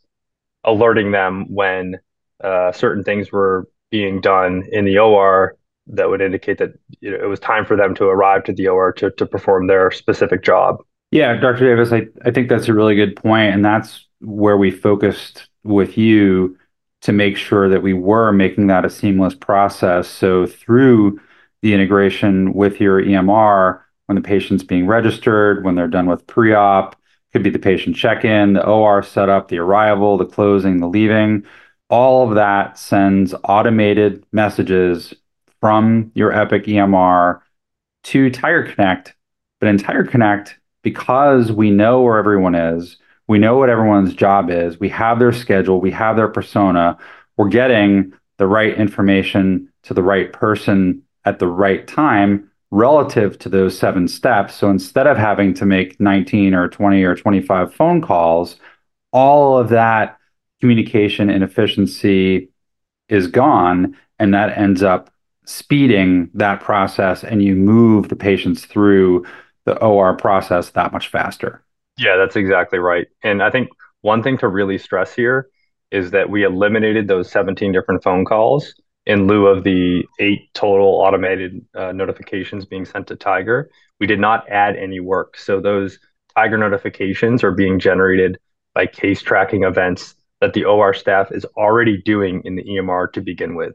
alerting 0.64 1.10
them 1.10 1.52
when 1.52 1.98
uh, 2.42 2.72
certain 2.72 3.04
things 3.04 3.30
were 3.30 3.68
being 3.90 4.20
done 4.20 4.64
in 4.72 4.84
the 4.84 4.98
OR 4.98 5.56
that 5.86 6.08
would 6.08 6.20
indicate 6.20 6.58
that 6.58 6.70
you 7.00 7.10
know, 7.10 7.18
it 7.22 7.26
was 7.26 7.40
time 7.40 7.64
for 7.66 7.76
them 7.76 7.94
to 7.94 8.04
arrive 8.04 8.44
to 8.44 8.52
the 8.52 8.68
OR 8.68 8.92
to, 8.92 9.10
to 9.12 9.26
perform 9.26 9.66
their 9.66 9.90
specific 9.90 10.42
job. 10.42 10.78
Yeah, 11.10 11.36
Dr. 11.36 11.66
Davis, 11.66 11.92
I, 11.92 12.06
I 12.24 12.30
think 12.30 12.48
that's 12.48 12.68
a 12.68 12.74
really 12.74 12.94
good 12.94 13.16
point, 13.16 13.54
and 13.54 13.64
that's 13.64 14.06
where 14.20 14.56
we 14.56 14.70
focused 14.70 15.48
with 15.64 15.96
you 15.96 16.56
to 17.02 17.12
make 17.12 17.36
sure 17.36 17.68
that 17.68 17.82
we 17.82 17.92
were 17.92 18.32
making 18.32 18.68
that 18.68 18.84
a 18.84 18.90
seamless 18.90 19.34
process. 19.34 20.08
So 20.08 20.46
through 20.46 21.20
the 21.60 21.74
integration 21.74 22.52
with 22.54 22.80
your 22.80 23.02
EMR 23.02 23.80
when 24.06 24.16
the 24.16 24.22
patient's 24.22 24.64
being 24.64 24.86
registered, 24.86 25.64
when 25.64 25.74
they're 25.74 25.88
done 25.88 26.06
with 26.06 26.26
pre-op, 26.26 26.96
could 27.32 27.42
be 27.42 27.50
the 27.50 27.58
patient 27.58 27.96
check-in, 27.96 28.52
the 28.52 28.66
OR 28.66 29.02
setup, 29.02 29.48
the 29.48 29.58
arrival, 29.58 30.18
the 30.18 30.26
closing, 30.26 30.78
the 30.78 30.88
leaving. 30.88 31.44
All 31.88 32.28
of 32.28 32.34
that 32.34 32.78
sends 32.78 33.34
automated 33.44 34.24
messages 34.32 35.14
from 35.60 36.10
your 36.14 36.32
Epic 36.32 36.64
EMR 36.64 37.40
to 38.04 38.30
Tiger 38.30 38.64
Connect. 38.64 39.14
But 39.60 39.68
in 39.68 39.78
Tiger 39.78 40.04
Connect, 40.04 40.58
because 40.82 41.52
we 41.52 41.70
know 41.70 42.02
where 42.02 42.18
everyone 42.18 42.54
is, 42.54 42.98
we 43.28 43.38
know 43.38 43.56
what 43.56 43.70
everyone's 43.70 44.14
job 44.14 44.50
is, 44.50 44.78
we 44.80 44.88
have 44.90 45.18
their 45.18 45.32
schedule, 45.32 45.80
we 45.80 45.90
have 45.92 46.16
their 46.16 46.28
persona, 46.28 46.98
we're 47.36 47.48
getting 47.48 48.12
the 48.38 48.46
right 48.46 48.76
information 48.76 49.72
to 49.84 49.94
the 49.94 50.02
right 50.02 50.32
person 50.32 51.02
at 51.24 51.38
the 51.38 51.46
right 51.46 51.86
time 51.86 52.50
relative 52.70 53.38
to 53.38 53.48
those 53.48 53.78
seven 53.78 54.08
steps. 54.08 54.54
So 54.54 54.70
instead 54.70 55.06
of 55.06 55.16
having 55.16 55.54
to 55.54 55.66
make 55.66 56.00
19 56.00 56.54
or 56.54 56.68
20 56.68 57.02
or 57.04 57.14
25 57.14 57.74
phone 57.74 58.00
calls, 58.00 58.56
all 59.12 59.58
of 59.58 59.68
that 59.68 60.18
communication 60.60 61.28
inefficiency 61.28 62.48
is 63.08 63.26
gone. 63.26 63.96
And 64.18 64.32
that 64.32 64.56
ends 64.56 64.82
up 64.82 65.10
speeding 65.44 66.30
that 66.34 66.60
process 66.60 67.24
and 67.24 67.42
you 67.42 67.54
move 67.56 68.08
the 68.08 68.16
patients 68.16 68.64
through 68.64 69.26
the 69.64 69.76
OR 69.78 70.16
process 70.16 70.70
that 70.70 70.92
much 70.92 71.08
faster. 71.08 71.62
Yeah, 72.02 72.16
that's 72.16 72.36
exactly 72.36 72.78
right. 72.78 73.06
And 73.22 73.42
I 73.42 73.50
think 73.50 73.68
one 74.00 74.22
thing 74.22 74.38
to 74.38 74.48
really 74.48 74.78
stress 74.78 75.14
here 75.14 75.48
is 75.90 76.10
that 76.10 76.28
we 76.30 76.42
eliminated 76.44 77.06
those 77.06 77.30
17 77.30 77.72
different 77.72 78.02
phone 78.02 78.24
calls 78.24 78.74
in 79.06 79.26
lieu 79.26 79.46
of 79.46 79.64
the 79.64 80.04
eight 80.20 80.52
total 80.54 80.86
automated 80.86 81.64
uh, 81.74 81.92
notifications 81.92 82.64
being 82.64 82.84
sent 82.84 83.06
to 83.08 83.16
Tiger, 83.16 83.68
we 83.98 84.06
did 84.06 84.20
not 84.20 84.48
add 84.48 84.76
any 84.76 85.00
work. 85.00 85.36
So 85.36 85.60
those 85.60 85.98
Tiger 86.36 86.56
notifications 86.56 87.44
are 87.44 87.50
being 87.52 87.78
generated 87.78 88.38
by 88.74 88.86
case 88.86 89.20
tracking 89.20 89.64
events 89.64 90.14
that 90.40 90.54
the 90.54 90.64
OR 90.64 90.94
staff 90.94 91.30
is 91.32 91.44
already 91.56 92.00
doing 92.02 92.42
in 92.44 92.56
the 92.56 92.64
EMR 92.64 93.06
to 93.08 93.20
begin 93.20 93.54
with. 93.56 93.74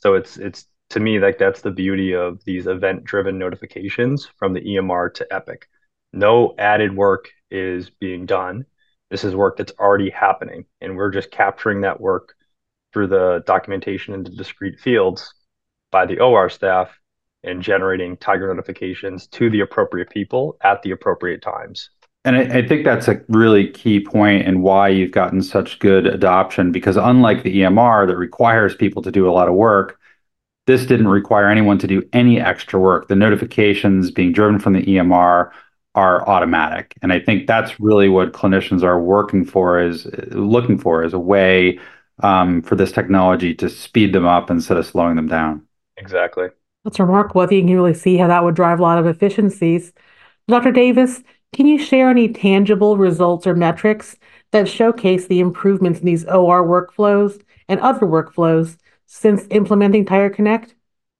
So 0.00 0.14
it's 0.14 0.36
it's 0.36 0.66
to 0.90 1.00
me 1.00 1.18
like 1.18 1.38
that's 1.38 1.62
the 1.62 1.70
beauty 1.70 2.14
of 2.14 2.44
these 2.44 2.66
event 2.66 3.04
driven 3.04 3.38
notifications 3.38 4.28
from 4.38 4.52
the 4.52 4.60
EMR 4.60 5.08
to 5.10 5.26
Epic. 5.34 5.68
No 6.12 6.54
added 6.58 6.94
work 6.96 7.30
is 7.50 7.90
being 7.90 8.26
done. 8.26 8.66
This 9.10 9.24
is 9.24 9.34
work 9.34 9.56
that's 9.56 9.72
already 9.78 10.10
happening, 10.10 10.66
and 10.80 10.96
we're 10.96 11.10
just 11.10 11.30
capturing 11.30 11.82
that 11.82 12.00
work 12.00 12.34
through 12.92 13.08
the 13.08 13.42
documentation 13.46 14.14
into 14.14 14.30
discrete 14.30 14.80
fields 14.80 15.32
by 15.92 16.06
the 16.06 16.18
OR 16.18 16.48
staff 16.48 16.98
and 17.44 17.62
generating 17.62 18.16
Tiger 18.16 18.52
notifications 18.52 19.26
to 19.28 19.48
the 19.50 19.60
appropriate 19.60 20.10
people 20.10 20.56
at 20.62 20.82
the 20.82 20.90
appropriate 20.90 21.42
times. 21.42 21.90
And 22.24 22.36
I, 22.36 22.58
I, 22.58 22.66
think 22.66 22.84
that's 22.84 23.06
a 23.06 23.20
really 23.28 23.68
key 23.68 24.00
point 24.00 24.48
and 24.48 24.60
why 24.60 24.88
you've 24.88 25.12
gotten 25.12 25.42
such 25.42 25.78
good 25.78 26.08
adoption 26.08 26.72
because 26.72 26.96
unlike 26.96 27.44
the 27.44 27.58
EMR 27.58 28.08
that 28.08 28.16
requires 28.16 28.74
people 28.74 29.00
to 29.02 29.12
do 29.12 29.28
a 29.28 29.30
lot 29.30 29.46
of 29.46 29.54
work, 29.54 30.00
this 30.66 30.84
didn't 30.84 31.06
require 31.06 31.48
anyone 31.48 31.78
to 31.78 31.86
do 31.86 32.02
any 32.12 32.40
extra 32.40 32.80
work. 32.80 33.06
The 33.06 33.14
notifications 33.14 34.10
being 34.10 34.32
driven 34.32 34.58
from 34.58 34.72
the 34.72 34.82
EMR 34.82 35.52
are 35.96 36.28
automatic. 36.28 36.94
And 37.02 37.12
I 37.12 37.18
think 37.18 37.46
that's 37.46 37.80
really 37.80 38.08
what 38.08 38.32
clinicians 38.32 38.82
are 38.82 39.00
working 39.00 39.44
for 39.44 39.80
is 39.80 40.06
looking 40.28 40.78
for 40.78 41.02
is 41.02 41.14
a 41.14 41.18
way 41.18 41.80
um, 42.22 42.62
for 42.62 42.76
this 42.76 42.92
technology 42.92 43.54
to 43.54 43.68
speed 43.70 44.12
them 44.12 44.26
up 44.26 44.50
instead 44.50 44.76
of 44.76 44.86
slowing 44.86 45.16
them 45.16 45.26
down. 45.26 45.66
Exactly. 45.96 46.48
That's 46.84 47.00
remarkable. 47.00 47.40
I 47.40 47.46
think 47.46 47.62
you 47.62 47.68
can 47.68 47.74
really 47.74 47.94
see 47.94 48.18
how 48.18 48.28
that 48.28 48.44
would 48.44 48.54
drive 48.54 48.78
a 48.78 48.82
lot 48.82 48.98
of 48.98 49.06
efficiencies. 49.06 49.92
Dr. 50.48 50.70
Davis, 50.70 51.22
can 51.52 51.66
you 51.66 51.78
share 51.78 52.10
any 52.10 52.28
tangible 52.28 52.98
results 52.98 53.46
or 53.46 53.54
metrics 53.54 54.16
that 54.52 54.68
showcase 54.68 55.26
the 55.26 55.40
improvements 55.40 56.00
in 56.00 56.06
these 56.06 56.24
OR 56.26 56.62
workflows 56.62 57.42
and 57.68 57.80
other 57.80 58.06
workflows 58.06 58.76
since 59.06 59.46
implementing 59.50 60.04
Tiger 60.04 60.30
Connect? 60.30 60.74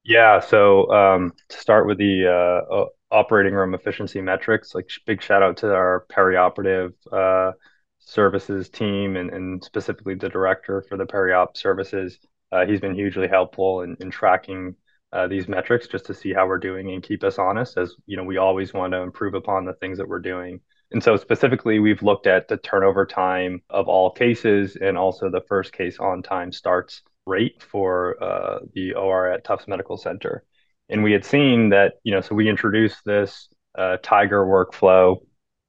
Yeah, 0.05 0.39
so 0.39 0.89
um, 0.93 1.33
to 1.49 1.57
start 1.57 1.87
with 1.87 1.99
the 1.99 2.29
uh, 2.29 2.85
operating 3.11 3.55
room 3.55 3.75
efficiency 3.75 4.21
metrics, 4.21 4.75
like 4.75 4.91
big 5.07 5.23
shout 5.23 5.43
out 5.43 5.59
to 5.59 5.73
our 5.73 6.07
perioperative 6.11 6.93
uh, 7.13 7.53
services 8.01 8.69
team 8.69 9.17
and, 9.17 9.31
and, 9.31 9.65
specifically 9.65 10.15
the 10.15 10.29
director 10.29 10.85
for 10.89 10.97
the 10.97 11.07
periop 11.07 11.57
services. 11.57 12.19
Uh, 12.53 12.65
he's 12.65 12.81
been 12.81 12.95
hugely 12.95 13.29
helpful 13.29 13.83
in, 13.83 13.97
in 14.01 14.11
tracking 14.11 14.75
uh, 15.13 15.27
these 15.27 15.49
metrics 15.49 15.89
just 15.89 16.07
to 16.07 16.15
see 16.15 16.33
how 16.33 16.47
we're 16.47 16.59
doing 16.59 16.91
and 16.91 17.03
keep 17.03 17.23
us 17.25 17.39
honest 17.39 17.79
as 17.79 17.95
you 18.07 18.17
know 18.17 18.25
we 18.25 18.39
always 18.39 18.75
want 18.75 18.93
to 18.93 18.99
improve 18.99 19.35
upon 19.35 19.65
the 19.65 19.73
things 19.75 19.99
that 19.99 20.09
we're 20.09 20.19
doing. 20.19 20.61
And 20.93 21.03
so 21.03 21.17
specifically 21.17 21.79
we've 21.79 22.03
looked 22.03 22.27
at 22.27 22.49
the 22.49 22.57
turnover 22.57 23.07
time 23.07 23.63
of 23.71 23.89
all 23.89 24.11
cases 24.11 24.77
and 24.81 24.97
also 24.97 25.31
the 25.31 25.43
first 25.49 25.73
case 25.73 25.99
on 25.99 26.23
time 26.23 26.53
starts 26.53 27.03
rate 27.27 27.63
for 27.63 28.23
uh, 28.23 28.59
the 28.75 28.95
or 28.95 29.31
at 29.31 29.45
tufts 29.45 29.67
medical 29.67 29.97
center 29.97 30.45
and 30.89 31.03
we 31.03 31.13
had 31.13 31.25
seen 31.25 31.71
that 31.71 31.95
you 32.05 32.13
know 32.13 32.21
so 32.21 32.35
we 32.35 32.49
introduced 32.49 32.99
this 33.05 33.49
uh, 33.77 33.97
tiger 34.03 34.45
workflow 34.45 35.17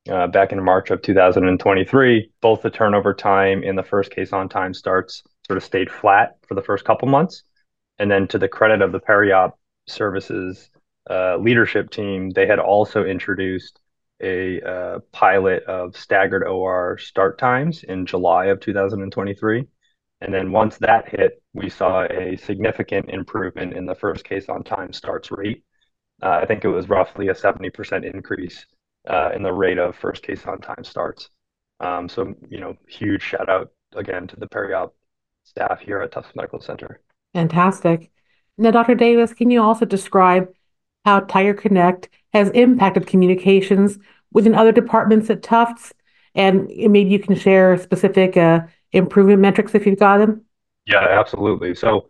uh, 0.10 0.28
back 0.28 0.52
in 0.52 0.64
march 0.64 0.90
of 0.92 1.02
2023 1.02 2.32
both 2.42 2.62
the 2.62 2.70
turnover 2.70 3.14
time 3.14 3.64
and 3.64 3.78
the 3.78 3.84
first 3.84 4.12
case 4.12 4.32
on 4.34 4.48
time 4.48 4.74
starts 4.74 5.24
sort 5.46 5.58
of 5.58 5.64
stayed 5.64 5.92
flat 5.92 6.38
for 6.48 6.56
the 6.56 6.62
first 6.62 6.86
couple 6.86 7.08
months 7.08 7.44
and 8.00 8.12
then 8.12 8.28
to 8.28 8.38
the 8.38 8.48
credit 8.48 8.82
of 8.82 8.92
the 8.92 9.00
Periop 9.00 9.54
services 9.88 10.70
uh, 11.10 11.38
leadership 11.38 11.90
team, 11.90 12.30
they 12.32 12.46
had 12.46 12.60
also 12.60 13.06
introduced 13.06 13.80
a 14.22 14.62
uh, 14.62 15.00
pilot 15.12 15.64
of 15.64 15.96
staggered 15.96 16.44
OR 16.44 16.98
start 16.98 17.38
times 17.38 17.84
in 17.84 18.06
July 18.06 18.46
of 18.46 18.60
2023. 18.60 19.66
And 20.22 20.34
then 20.34 20.52
once 20.52 20.78
that 20.78 21.10
hit, 21.10 21.42
we 21.54 21.70
saw 21.70 22.04
a 22.06 22.36
significant 22.38 23.10
improvement 23.10 23.74
in 23.74 23.86
the 23.86 23.96
first 23.96 24.24
case 24.24 24.50
on 24.50 24.64
time 24.64 24.92
starts 24.92 25.32
rate. 25.32 25.64
Uh, 26.22 26.40
I 26.42 26.46
think 26.46 26.66
it 26.66 26.70
was 26.70 26.90
roughly 26.90 27.28
a 27.28 27.34
70% 27.34 28.04
increase 28.12 28.66
uh, 29.08 29.30
in 29.36 29.44
the 29.44 29.54
rate 29.54 29.78
of 29.78 29.96
first 29.96 30.24
case 30.24 30.46
on 30.46 30.60
time 30.60 30.84
starts. 30.84 31.30
Um, 31.80 32.10
so, 32.10 32.34
you 32.50 32.60
know, 32.60 32.76
huge 32.88 33.22
shout 33.22 33.50
out 33.50 33.72
again 33.96 34.28
to 34.28 34.36
the 34.36 34.48
Periop 34.48 34.92
staff 35.44 35.80
here 35.80 36.02
at 36.02 36.12
Tufts 36.12 36.36
Medical 36.36 36.60
Center. 36.60 37.02
Fantastic. 37.34 38.10
Now, 38.58 38.72
Dr. 38.72 38.96
Davis, 38.96 39.34
can 39.34 39.52
you 39.52 39.62
also 39.62 39.86
describe 39.86 40.50
how 41.06 41.20
Tiger 41.22 41.54
Connect 41.54 42.10
has 42.34 42.50
impacted 42.50 43.06
communications 43.06 44.00
within 44.34 44.56
other 44.56 44.72
departments 44.72 45.30
at 45.30 45.44
Tufts? 45.44 45.94
And 46.34 46.68
maybe 46.68 47.10
you 47.10 47.20
can 47.20 47.36
share 47.36 47.78
specific 47.78 48.36
uh, 48.36 48.62
improvement 48.92 49.40
metrics 49.40 49.76
if 49.76 49.86
you've 49.86 50.00
got 50.00 50.18
them. 50.18 50.46
Yeah, 50.86 51.06
absolutely. 51.20 51.76
So, 51.76 52.10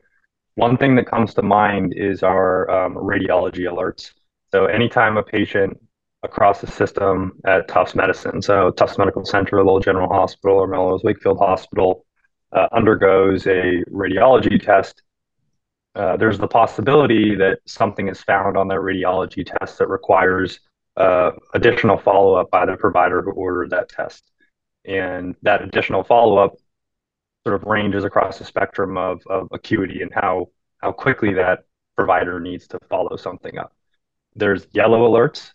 one 0.56 0.78
thing 0.78 0.96
that 0.96 1.06
comes 1.06 1.34
to 1.36 1.42
mind 1.44 1.94
is 1.96 2.24
our 2.24 2.70
um, 2.70 2.96
radiology 2.96 3.66
alerts. 3.72 4.12
So, 4.52 4.66
anytime 4.66 5.18
a 5.18 5.24
patient 5.24 5.80
across 6.24 6.62
the 6.62 6.68
system 6.68 7.40
at 7.46 7.68
Tufts 7.68 7.96
Medicine, 7.96 8.42
so 8.42 8.72
Tufts 8.72 8.98
Medical 8.98 9.26
Center, 9.26 9.64
Lowell 9.64 9.80
General 9.80 10.10
Hospital, 10.10 10.58
or 10.58 10.68
Melrose 10.68 11.04
Wakefield 11.04 11.38
Hospital, 11.40 12.06
uh, 12.52 12.68
undergoes 12.72 13.46
a 13.48 13.84
radiology 13.92 14.62
test, 14.62 15.04
uh, 15.98 16.16
there's 16.16 16.38
the 16.38 16.48
possibility 16.48 17.34
that 17.36 17.58
something 17.66 18.08
is 18.08 18.22
found 18.22 18.56
on 18.56 18.68
that 18.68 18.78
radiology 18.78 19.44
test 19.44 19.80
that 19.80 19.88
requires 19.88 20.60
uh, 20.96 21.32
additional 21.56 21.98
follow 21.98 22.36
up 22.36 22.52
by 22.52 22.66
the 22.68 22.78
provider 22.78 23.22
who 23.24 23.32
ordered 23.32 23.72
that 23.72 23.90
test. 23.90 24.24
And 24.86 25.36
that 25.42 25.64
additional 25.64 26.04
follow 26.04 26.38
up 26.38 26.54
sort 27.48 27.56
of 27.56 27.66
ranges 27.66 28.04
across 28.04 28.38
the 28.38 28.44
spectrum 28.44 28.98
of, 28.98 29.22
of 29.28 29.48
acuity 29.54 30.02
and 30.02 30.12
how, 30.14 30.48
how 30.80 30.92
quickly 30.92 31.34
that 31.34 31.64
provider 31.96 32.42
needs 32.42 32.68
to 32.68 32.78
follow 32.90 33.16
something 33.16 33.58
up. 33.58 33.72
There's 34.36 34.68
yellow 34.74 35.10
alerts, 35.10 35.52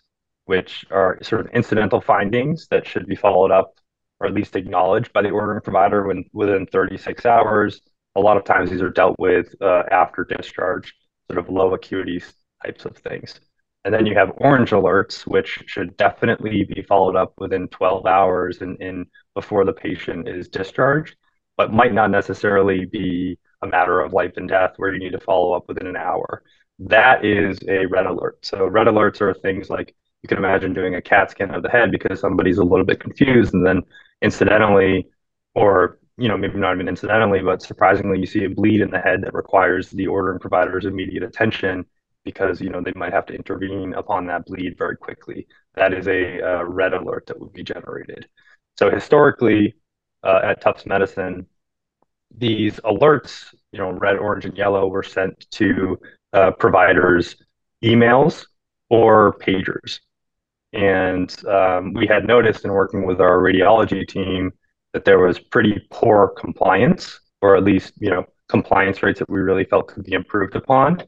which 0.47 0.87
are 0.91 1.19
sort 1.23 1.43
of 1.43 1.53
incidental 1.53 2.01
findings 2.01 2.67
that 2.71 2.87
should 2.87 3.07
be 3.07 3.15
followed 3.15 3.51
up 3.51 3.75
or 4.21 4.27
at 4.27 4.33
least 4.33 4.57
acknowledged 4.57 5.13
by 5.13 5.21
the 5.21 5.29
ordering 5.29 5.61
provider 5.61 6.07
when, 6.07 6.25
within 6.33 6.65
36 6.65 7.27
hours 7.27 7.83
a 8.17 8.21
lot 8.21 8.39
of 8.39 8.45
times 8.45 8.71
these 8.71 8.81
are 8.81 8.89
dealt 8.89 9.19
with 9.19 9.55
uh, 9.61 9.83
after 9.91 10.25
discharge, 10.25 10.95
sort 11.27 11.39
of 11.39 11.51
low 11.51 11.75
acuity 11.75 12.23
types 12.65 12.87
of 12.87 12.97
things. 12.97 13.39
And 13.85 13.93
then 13.93 14.07
you 14.07 14.15
have 14.15 14.33
orange 14.39 14.71
alerts, 14.71 15.27
which 15.27 15.63
should 15.67 15.95
definitely 15.99 16.65
be 16.65 16.81
followed 16.81 17.17
up 17.17 17.35
within 17.37 17.69
12 17.69 18.07
hours 18.07 18.63
and 18.63 18.81
in 18.81 19.05
before 19.35 19.67
the 19.67 19.75
patient 19.75 20.27
is 20.27 20.49
discharged, 20.49 21.17
but 21.56 21.73
might 21.73 21.92
not 21.92 22.11
necessarily 22.11 22.85
be 22.87 23.38
a 23.62 23.66
matter 23.66 24.00
of 24.00 24.12
life 24.12 24.32
and 24.37 24.49
death 24.49 24.73
where 24.76 24.92
you 24.92 24.99
need 24.99 25.12
to 25.12 25.21
follow 25.21 25.52
up 25.52 25.68
within 25.68 25.87
an 25.87 25.97
hour. 25.97 26.42
That 26.78 27.25
is 27.25 27.59
a 27.68 27.87
red 27.87 28.06
alert. 28.06 28.44
So 28.44 28.66
red 28.66 28.87
alerts 28.87 29.21
are 29.21 29.35
things 29.35 29.71
like 29.71 29.94
you 30.23 30.28
can 30.28 30.38
imagine 30.38 30.73
doing 30.75 30.94
a 30.94 31.02
CAT 31.02 31.30
scan 31.30 31.54
of 31.54 31.62
the 31.62 31.71
head 31.71 31.90
because 31.90 32.21
somebody's 32.21 32.59
a 32.59 32.64
little 32.64 32.87
bit 32.87 33.00
confused 33.00 33.54
and 33.54 33.64
then 33.66 33.82
incidentally 34.21 35.09
or 35.54 35.99
you 36.18 36.28
know, 36.28 36.37
maybe 36.37 36.59
not 36.59 36.75
even 36.75 36.88
incidentally, 36.88 37.40
but 37.40 37.62
surprisingly, 37.62 38.18
you 38.21 38.26
see 38.26 38.44
a 38.44 38.50
bleed 38.50 38.80
in 38.80 38.90
the 38.90 39.00
head 39.00 39.23
that 39.23 39.35
requires 39.35 39.90
the 39.90 40.06
ordering 40.06 40.38
provider's 40.38 40.85
immediate 40.85 41.23
attention 41.23 41.85
because 42.25 42.61
you 42.61 42.71
know 42.71 42.80
they 42.80 42.92
might 42.94 43.12
have 43.12 43.26
to 43.26 43.35
intervene 43.35 43.94
upon 43.94 44.26
that 44.26 44.44
bleed 44.47 44.76
very 44.78 44.97
quickly. 44.97 45.47
That 45.75 45.92
is 45.92 46.06
a, 46.09 46.38
a 46.38 46.64
red 46.64 46.92
alert 46.92 47.26
that 47.26 47.40
would 47.40 47.52
be 47.52 47.64
generated. 47.64 48.28
So 48.78 48.90
historically, 48.90 49.75
uh, 50.23 50.41
at 50.45 50.61
Tufts 50.61 50.87
Medicine, 50.87 51.47
these 52.37 52.75
alerts, 52.81 53.55
you 53.73 53.79
know, 53.79 53.93
red, 53.93 54.17
orange, 54.17 54.45
and 54.45 54.57
yellow, 54.57 54.87
were 54.87 55.02
sent 55.02 55.50
to 55.52 55.99
uh, 56.33 56.50
providers' 56.52 57.37
emails 57.85 58.47
or 58.88 59.35
pagers. 59.35 60.00
And 60.73 61.35
um, 61.47 61.93
we 61.93 62.07
had 62.07 62.26
noticed 62.26 62.64
in 62.64 62.73
working 62.73 63.07
with 63.07 63.21
our 63.21 63.38
radiology 63.38 64.07
team 64.07 64.52
that 64.93 65.05
there 65.05 65.19
was 65.19 65.38
pretty 65.38 65.87
poor 65.91 66.29
compliance, 66.29 67.21
or 67.43 67.57
at 67.57 67.64
least 67.64 67.93
you 67.99 68.11
know 68.11 68.25
compliance 68.49 69.02
rates 69.02 69.19
that 69.19 69.31
we 69.31 69.41
really 69.41 69.64
felt 69.64 69.88
could 69.88 70.05
be 70.05 70.12
improved 70.12 70.57
upon, 70.57 71.02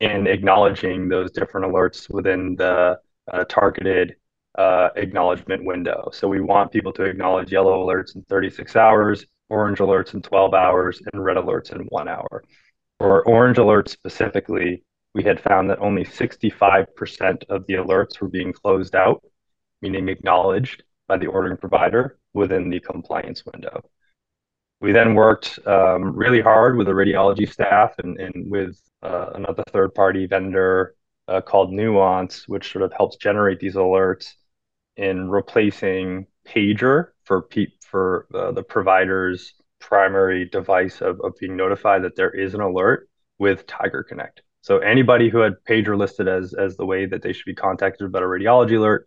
in 0.00 0.26
acknowledging 0.26 1.08
those 1.08 1.30
different 1.32 1.66
alerts 1.66 2.08
within 2.10 2.54
the 2.56 2.98
uh, 3.32 3.44
targeted 3.48 4.16
uh, 4.58 4.90
acknowledgement 4.96 5.64
window. 5.64 6.10
So 6.12 6.26
we 6.28 6.40
want 6.40 6.72
people 6.72 6.92
to 6.94 7.04
acknowledge 7.04 7.52
yellow 7.52 7.86
alerts 7.86 8.16
in 8.16 8.22
36 8.24 8.74
hours, 8.74 9.24
orange 9.48 9.78
alerts 9.78 10.14
in 10.14 10.20
12 10.20 10.52
hours, 10.52 11.00
and 11.12 11.24
red 11.24 11.36
alerts 11.36 11.72
in 11.72 11.82
one 11.86 12.08
hour. 12.08 12.42
For 12.98 13.24
orange 13.26 13.58
alerts 13.58 13.90
specifically, 13.90 14.82
we 15.14 15.22
had 15.22 15.40
found 15.40 15.70
that 15.70 15.78
only 15.78 16.04
65% 16.04 17.44
of 17.48 17.66
the 17.66 17.74
alerts 17.74 18.20
were 18.20 18.28
being 18.28 18.52
closed 18.52 18.96
out, 18.96 19.22
meaning 19.80 20.08
acknowledged 20.08 20.82
by 21.06 21.16
the 21.16 21.28
ordering 21.28 21.56
provider, 21.56 22.18
within 22.34 22.68
the 22.68 22.80
compliance 22.80 23.44
window. 23.46 23.80
We 24.80 24.92
then 24.92 25.14
worked 25.14 25.58
um, 25.66 26.14
really 26.14 26.40
hard 26.40 26.76
with 26.76 26.86
the 26.86 26.92
radiology 26.92 27.50
staff 27.50 27.94
and, 27.98 28.18
and 28.20 28.50
with 28.50 28.80
uh, 29.02 29.30
another 29.34 29.64
third 29.72 29.94
party 29.94 30.26
vendor 30.26 30.94
uh, 31.26 31.40
called 31.40 31.72
Nuance, 31.72 32.46
which 32.46 32.72
sort 32.72 32.82
of 32.84 32.92
helps 32.92 33.16
generate 33.16 33.60
these 33.60 33.74
alerts 33.74 34.34
in 34.98 35.30
replacing 35.30 36.26
pager 36.46 37.08
for 37.24 37.42
pe- 37.42 37.72
for 37.80 38.26
uh, 38.34 38.52
the 38.52 38.62
provider's 38.62 39.54
primary 39.80 40.44
device 40.44 41.00
of, 41.00 41.20
of 41.22 41.34
being 41.40 41.56
notified 41.56 42.02
that 42.04 42.16
there 42.16 42.30
is 42.30 42.52
an 42.52 42.60
alert 42.60 43.08
with 43.38 43.66
Tiger 43.66 44.02
Connect. 44.02 44.42
So 44.60 44.78
anybody 44.78 45.30
who 45.30 45.38
had 45.38 45.54
pager 45.66 45.96
listed 45.96 46.28
as 46.28 46.52
as 46.52 46.76
the 46.76 46.84
way 46.84 47.06
that 47.06 47.22
they 47.22 47.32
should 47.32 47.46
be 47.46 47.54
contacted 47.54 48.06
about 48.06 48.22
a 48.22 48.26
radiology 48.26 48.76
alert 48.76 49.06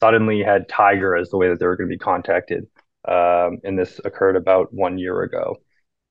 suddenly 0.00 0.42
had 0.42 0.68
Tiger 0.68 1.14
as 1.14 1.28
the 1.28 1.36
way 1.36 1.50
that 1.50 1.60
they 1.60 1.66
were 1.66 1.76
going 1.76 1.90
to 1.90 1.94
be 1.94 1.98
contacted 1.98 2.66
um, 3.06 3.58
and 3.64 3.78
this 3.78 4.00
occurred 4.04 4.36
about 4.36 4.72
one 4.72 4.98
year 4.98 5.22
ago. 5.22 5.56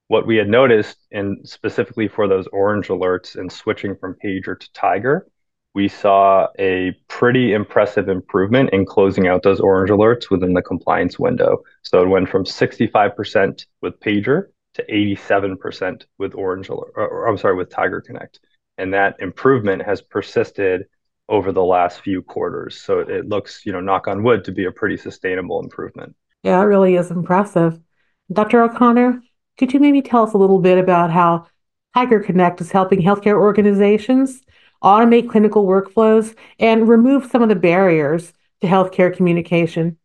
What 0.07 0.27
we 0.27 0.35
had 0.35 0.49
noticed, 0.49 0.97
and 1.11 1.47
specifically 1.47 2.07
for 2.07 2.27
those 2.27 2.47
orange 2.47 2.87
alerts 2.87 3.35
and 3.35 3.51
switching 3.51 3.95
from 3.95 4.17
Pager 4.23 4.59
to 4.59 4.73
Tiger, 4.73 5.27
we 5.73 5.87
saw 5.87 6.47
a 6.59 6.91
pretty 7.07 7.53
impressive 7.53 8.09
improvement 8.09 8.71
in 8.71 8.85
closing 8.85 9.27
out 9.27 9.43
those 9.43 9.59
orange 9.59 9.89
alerts 9.89 10.29
within 10.29 10.53
the 10.53 10.61
compliance 10.61 11.17
window. 11.17 11.63
So 11.83 12.01
it 12.01 12.07
went 12.07 12.29
from 12.29 12.43
65% 12.43 13.65
with 13.81 13.99
Pager 13.99 14.47
to 14.73 14.85
87% 14.85 16.03
with 16.17 16.35
Orange 16.35 16.69
Alert, 16.69 16.93
or, 16.95 17.27
I'm 17.27 17.37
sorry, 17.37 17.55
with 17.55 17.69
Tiger 17.69 18.01
Connect. 18.01 18.39
And 18.77 18.93
that 18.93 19.15
improvement 19.19 19.81
has 19.83 20.01
persisted 20.01 20.85
over 21.29 21.51
the 21.51 21.63
last 21.63 22.01
few 22.01 22.21
quarters. 22.21 22.77
So 22.77 22.99
it 22.99 23.27
looks, 23.27 23.65
you 23.65 23.71
know, 23.71 23.81
knock 23.81 24.07
on 24.07 24.23
wood, 24.23 24.43
to 24.45 24.51
be 24.51 24.65
a 24.65 24.71
pretty 24.71 24.97
sustainable 24.97 25.61
improvement. 25.61 26.15
Yeah, 26.43 26.59
it 26.61 26.65
really 26.65 26.95
is 26.95 27.11
impressive. 27.11 27.79
Dr. 28.31 28.63
O'Connor, 28.63 29.21
could 29.57 29.73
you 29.73 29.79
maybe 29.79 30.01
tell 30.01 30.23
us 30.23 30.33
a 30.33 30.37
little 30.37 30.59
bit 30.59 30.77
about 30.77 31.11
how 31.11 31.47
Tiger 31.93 32.19
Connect 32.19 32.59
is 32.61 32.71
helping 32.71 33.01
healthcare 33.01 33.39
organizations 33.39 34.41
automate 34.83 35.29
clinical 35.29 35.65
workflows 35.65 36.35
and 36.59 36.87
remove 36.87 37.25
some 37.25 37.41
of 37.41 37.49
the 37.49 37.55
barriers 37.55 38.33
to 38.61 38.67
healthcare 38.67 39.15
communication? 39.15 39.97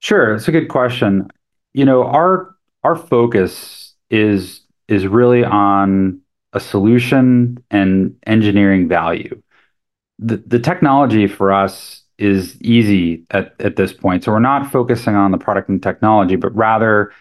Sure, 0.00 0.34
it's 0.34 0.48
a 0.48 0.52
good 0.52 0.68
question. 0.68 1.28
You 1.72 1.84
know, 1.84 2.04
our 2.04 2.56
focus 2.96 3.94
is 4.10 4.60
is 4.88 5.06
really 5.06 5.44
on 5.44 6.20
a 6.52 6.60
solution 6.60 7.58
and 7.70 8.16
engineering 8.26 8.88
value. 8.88 9.42
The 10.18 10.36
the 10.46 10.58
technology 10.58 11.26
for 11.26 11.52
us 11.52 12.02
is 12.18 12.60
easy 12.62 13.24
at, 13.30 13.54
at 13.60 13.76
this 13.76 13.92
point. 13.92 14.24
So 14.24 14.32
we're 14.32 14.38
not 14.38 14.72
focusing 14.72 15.14
on 15.14 15.32
the 15.32 15.38
product 15.38 15.68
and 15.68 15.82
technology, 15.82 16.36
but 16.36 16.54
rather 16.56 17.12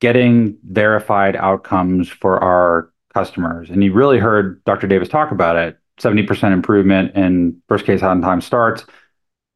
getting 0.00 0.56
verified 0.64 1.36
outcomes 1.36 2.08
for 2.08 2.42
our 2.42 2.90
customers. 3.12 3.68
And 3.68 3.84
you 3.84 3.92
really 3.92 4.18
heard 4.18 4.64
Dr. 4.64 4.86
Davis 4.86 5.08
talk 5.08 5.32
about 5.32 5.56
it 5.56 5.76
70% 6.02 6.52
improvement 6.52 7.14
in 7.14 7.60
first 7.68 7.84
case 7.84 8.02
on 8.02 8.20
time 8.20 8.40
starts. 8.40 8.84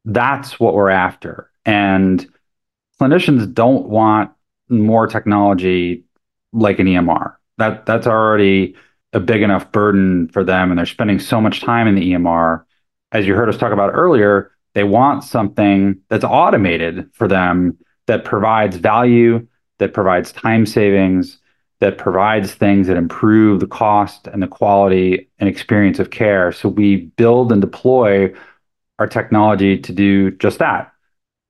That's 0.05 0.59
what 0.59 0.73
we're 0.73 0.89
after. 0.89 1.51
And 1.65 2.25
clinicians 2.99 3.53
don't 3.53 3.87
want 3.87 4.31
more 4.69 5.07
technology 5.07 6.05
like 6.53 6.79
an 6.79 6.87
EMR. 6.87 7.35
That 7.57 7.85
that's 7.85 8.07
already 8.07 8.75
a 9.13 9.19
big 9.19 9.41
enough 9.41 9.71
burden 9.71 10.29
for 10.29 10.43
them 10.43 10.69
and 10.69 10.77
they're 10.77 10.85
spending 10.85 11.19
so 11.19 11.41
much 11.41 11.61
time 11.61 11.87
in 11.87 11.95
the 11.95 12.13
EMR. 12.13 12.63
As 13.11 13.25
you 13.25 13.35
heard 13.35 13.49
us 13.49 13.57
talk 13.57 13.71
about 13.71 13.93
earlier, 13.93 14.51
they 14.73 14.83
want 14.83 15.23
something 15.23 15.99
that's 16.09 16.23
automated 16.23 17.09
for 17.13 17.27
them 17.27 17.77
that 18.05 18.25
provides 18.25 18.77
value, 18.77 19.47
that 19.79 19.93
provides 19.93 20.31
time 20.31 20.65
savings, 20.65 21.39
that 21.79 21.97
provides 21.97 22.53
things 22.53 22.87
that 22.87 22.97
improve 22.97 23.59
the 23.59 23.67
cost 23.67 24.27
and 24.27 24.41
the 24.41 24.47
quality 24.47 25.29
and 25.39 25.47
experience 25.47 25.99
of 25.99 26.09
care. 26.09 26.51
So 26.51 26.69
we 26.69 27.07
build 27.17 27.51
and 27.51 27.61
deploy 27.61 28.33
our 28.99 29.07
technology 29.07 29.77
to 29.77 29.93
do 29.93 30.31
just 30.31 30.59
that. 30.59 30.91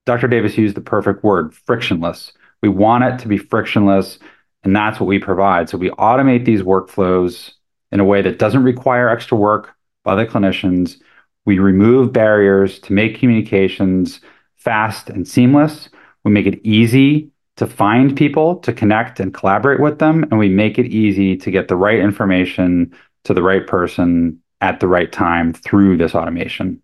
Dr. 0.06 0.28
Davis 0.28 0.58
used 0.58 0.76
the 0.76 0.82
perfect 0.82 1.24
word 1.24 1.54
frictionless. 1.54 2.34
We 2.62 2.70
want 2.70 3.04
it 3.04 3.20
to 3.20 3.28
be 3.28 3.38
frictionless, 3.38 4.20
and 4.64 4.76
that's 4.76 5.00
what 5.00 5.08
we 5.08 5.20
provide. 5.20 5.70
So 5.70 5.78
we 5.78 5.92
automate 5.92 6.46
these 6.46 6.62
workflows 6.62 7.52
in 7.92 8.00
a 8.00 8.06
way 8.06 8.22
that 8.22 8.40
doesn't 8.40 8.64
require 8.64 9.10
extra 9.10 9.38
work 9.38 9.76
by 10.04 10.16
the 10.16 10.26
clinicians. 10.26 10.98
We 11.46 11.60
remove 11.60 12.12
barriers 12.12 12.80
to 12.80 12.94
make 12.94 13.20
communications 13.20 14.20
fast 14.58 15.10
and 15.10 15.26
seamless. 15.26 15.90
We 16.26 16.32
make 16.32 16.48
it 16.48 16.60
easy 16.64 17.32
to 17.58 17.68
find 17.68 18.16
people, 18.16 18.58
to 18.58 18.72
connect 18.72 19.20
and 19.20 19.34
collaborate 19.34 19.80
with 19.80 20.00
them, 20.00 20.24
and 20.24 20.40
we 20.40 20.48
make 20.50 20.80
it 20.80 20.86
easy 20.86 21.36
to 21.38 21.52
get 21.52 21.68
the 21.68 21.76
right 21.76 22.00
information 22.00 22.94
to 23.24 23.34
the 23.34 23.44
right 23.44 23.68
person 23.68 24.40
at 24.62 24.80
the 24.80 24.88
right 24.88 25.12
time 25.12 25.54
through 25.54 25.98
this 25.98 26.16
automation. 26.16 26.82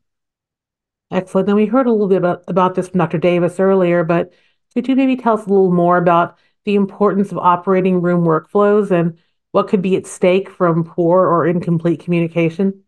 Excellent. 1.11 1.47
Now, 1.47 1.55
we 1.55 1.67
heard 1.67 1.85
a 1.85 1.91
little 1.91 2.07
bit 2.07 2.17
about, 2.17 2.43
about 2.47 2.75
this 2.75 2.89
from 2.89 2.97
Dr. 2.97 3.19
Davis 3.19 3.59
earlier, 3.59 4.03
but 4.03 4.33
could 4.73 4.87
you 4.87 4.95
maybe 4.95 5.15
tell 5.15 5.35
us 5.35 5.45
a 5.45 5.49
little 5.49 5.71
more 5.71 5.97
about 5.97 6.37
the 6.65 6.75
importance 6.75 7.31
of 7.31 7.37
operating 7.37 8.01
room 8.01 8.23
workflows 8.23 8.89
and 8.89 9.17
what 9.51 9.67
could 9.67 9.83
be 9.83 9.95
at 9.95 10.07
stake 10.07 10.49
from 10.49 10.83
poor 10.83 11.27
or 11.27 11.45
incomplete 11.45 11.99
communication? 11.99 12.83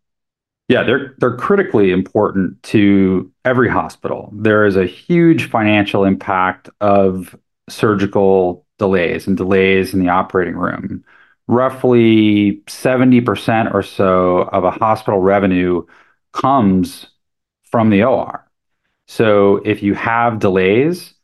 Yeah, 0.68 0.82
they're 0.82 1.14
they're 1.18 1.36
critically 1.36 1.92
important 1.92 2.60
to 2.64 3.30
every 3.44 3.68
hospital. 3.68 4.30
There 4.32 4.64
is 4.66 4.74
a 4.74 4.84
huge 4.84 5.48
financial 5.48 6.04
impact 6.04 6.68
of 6.80 7.36
surgical 7.68 8.66
delays 8.78 9.26
and 9.26 9.36
delays 9.36 9.94
in 9.94 10.00
the 10.00 10.08
operating 10.08 10.56
room. 10.56 11.04
Roughly 11.48 12.62
70% 12.66 13.72
or 13.72 13.82
so 13.82 14.38
of 14.52 14.64
a 14.64 14.70
hospital 14.70 15.20
revenue 15.20 15.84
comes 16.32 17.06
from 17.64 17.90
the 17.90 18.02
OR. 18.02 18.44
So 19.06 19.56
if 19.64 19.82
you 19.82 19.94
have 19.94 20.40
delays, 20.40 21.14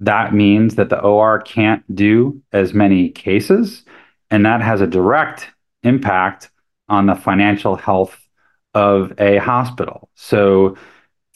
that 0.00 0.34
means 0.34 0.76
that 0.76 0.88
the 0.88 1.00
OR 1.00 1.40
can't 1.40 1.82
do 1.94 2.40
as 2.52 2.74
many 2.74 3.08
cases, 3.10 3.84
and 4.30 4.46
that 4.46 4.62
has 4.62 4.80
a 4.80 4.86
direct 4.86 5.48
impact 5.82 6.50
on 6.88 7.06
the 7.06 7.14
financial 7.14 7.76
health 7.76 8.16
of 8.74 9.12
a 9.18 9.38
hospital. 9.38 10.08
So 10.14 10.76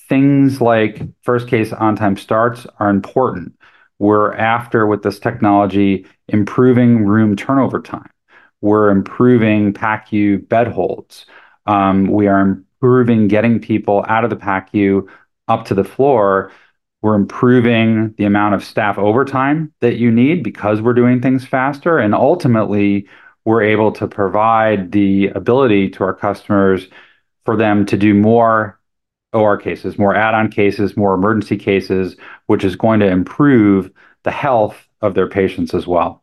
things 0.08 0.60
like 0.60 1.02
first 1.22 1.48
case 1.48 1.72
on 1.72 1.96
time 1.96 2.16
starts 2.16 2.66
are 2.78 2.90
important. 2.90 3.55
We're 3.98 4.34
after, 4.34 4.86
with 4.86 5.02
this 5.02 5.18
technology, 5.18 6.06
improving 6.28 7.06
room 7.06 7.36
turnover 7.36 7.80
time. 7.80 8.10
We're 8.60 8.90
improving 8.90 9.72
PACU 9.72 10.48
bed 10.48 10.68
holds. 10.68 11.26
Um, 11.66 12.06
we 12.06 12.26
are 12.26 12.40
improving 12.40 13.28
getting 13.28 13.58
people 13.58 14.04
out 14.08 14.24
of 14.24 14.30
the 14.30 14.36
PACU 14.36 15.08
up 15.48 15.64
to 15.66 15.74
the 15.74 15.84
floor. 15.84 16.52
We're 17.02 17.14
improving 17.14 18.14
the 18.18 18.24
amount 18.24 18.54
of 18.54 18.64
staff 18.64 18.98
overtime 18.98 19.72
that 19.80 19.96
you 19.96 20.10
need 20.10 20.42
because 20.42 20.80
we're 20.80 20.94
doing 20.94 21.20
things 21.20 21.46
faster. 21.46 21.98
And 21.98 22.14
ultimately, 22.14 23.08
we're 23.44 23.62
able 23.62 23.92
to 23.92 24.08
provide 24.08 24.92
the 24.92 25.28
ability 25.28 25.90
to 25.90 26.04
our 26.04 26.14
customers 26.14 26.88
for 27.44 27.56
them 27.56 27.86
to 27.86 27.96
do 27.96 28.12
more 28.12 28.80
OR 29.32 29.56
cases, 29.56 29.98
more 29.98 30.14
add 30.14 30.34
on 30.34 30.50
cases, 30.50 30.96
more 30.96 31.14
emergency 31.14 31.56
cases, 31.56 32.16
which 32.46 32.64
is 32.64 32.76
going 32.76 33.00
to 33.00 33.06
improve 33.06 33.90
the 34.22 34.30
health 34.30 34.88
of 35.00 35.14
their 35.14 35.28
patients 35.28 35.74
as 35.74 35.86
well. 35.86 36.22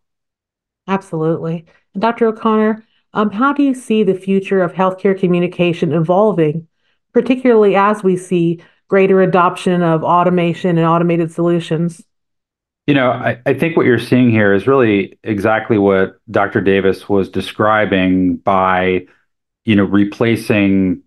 Absolutely. 0.88 1.66
Dr. 1.98 2.28
O'Connor, 2.28 2.84
um, 3.14 3.30
how 3.32 3.54
do 3.54 3.64
you 3.64 3.74
see 3.74 4.04
the 4.04 4.16
future 4.16 4.62
of 4.62 4.74
healthcare 4.74 5.18
communication 5.18 5.94
evolving, 5.94 6.68
particularly 7.14 7.76
as 7.76 8.04
we 8.04 8.18
see 8.18 8.62
greater 8.88 9.22
adoption 9.22 9.82
of 9.84 10.04
automation 10.04 10.78
and 10.78 10.88
automated 10.88 11.32
solutions? 11.32 12.04
You 12.88 12.96
know, 12.96 13.12
I, 13.12 13.40
I 13.46 13.54
think 13.54 13.78
what 13.78 13.86
you're 13.86 14.00
seeing 14.00 14.30
here 14.30 14.54
is 14.54 14.68
really 14.68 15.18
exactly 15.24 15.78
what 15.78 16.18
Dr. 16.30 16.60
Davis 16.60 17.08
was 17.08 17.30
describing 17.30 18.38
by, 18.38 19.06
you 19.64 19.76
know, 19.76 19.86
replacing 19.86 21.03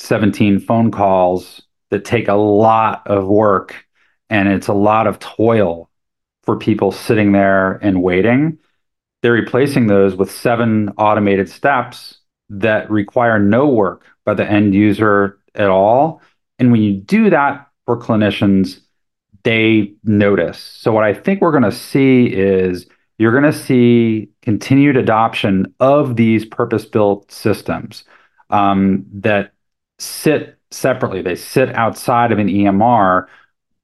17 0.00 0.60
phone 0.60 0.90
calls 0.90 1.62
that 1.90 2.04
take 2.04 2.28
a 2.28 2.34
lot 2.34 3.06
of 3.06 3.26
work 3.26 3.84
and 4.28 4.48
it's 4.48 4.68
a 4.68 4.72
lot 4.72 5.06
of 5.06 5.18
toil 5.18 5.90
for 6.44 6.56
people 6.56 6.92
sitting 6.92 7.32
there 7.32 7.72
and 7.72 8.02
waiting. 8.02 8.58
They're 9.22 9.32
replacing 9.32 9.86
those 9.86 10.16
with 10.16 10.30
seven 10.30 10.90
automated 10.96 11.50
steps 11.50 12.18
that 12.48 12.90
require 12.90 13.38
no 13.38 13.68
work 13.68 14.04
by 14.24 14.34
the 14.34 14.48
end 14.48 14.74
user 14.74 15.38
at 15.54 15.68
all. 15.68 16.22
And 16.58 16.72
when 16.72 16.80
you 16.82 16.94
do 16.94 17.30
that 17.30 17.68
for 17.86 17.98
clinicians, 17.98 18.80
they 19.42 19.94
notice. 20.04 20.58
So, 20.58 20.92
what 20.92 21.04
I 21.04 21.14
think 21.14 21.40
we're 21.40 21.50
going 21.50 21.62
to 21.64 21.72
see 21.72 22.26
is 22.26 22.86
you're 23.18 23.32
going 23.32 23.50
to 23.50 23.58
see 23.58 24.30
continued 24.42 24.96
adoption 24.96 25.74
of 25.80 26.16
these 26.16 26.44
purpose 26.44 26.84
built 26.84 27.30
systems 27.30 28.04
um, 28.50 29.04
that 29.12 29.52
sit 30.00 30.58
separately, 30.70 31.22
they 31.22 31.34
sit 31.34 31.74
outside 31.74 32.32
of 32.32 32.38
an 32.38 32.48
EMR. 32.48 33.26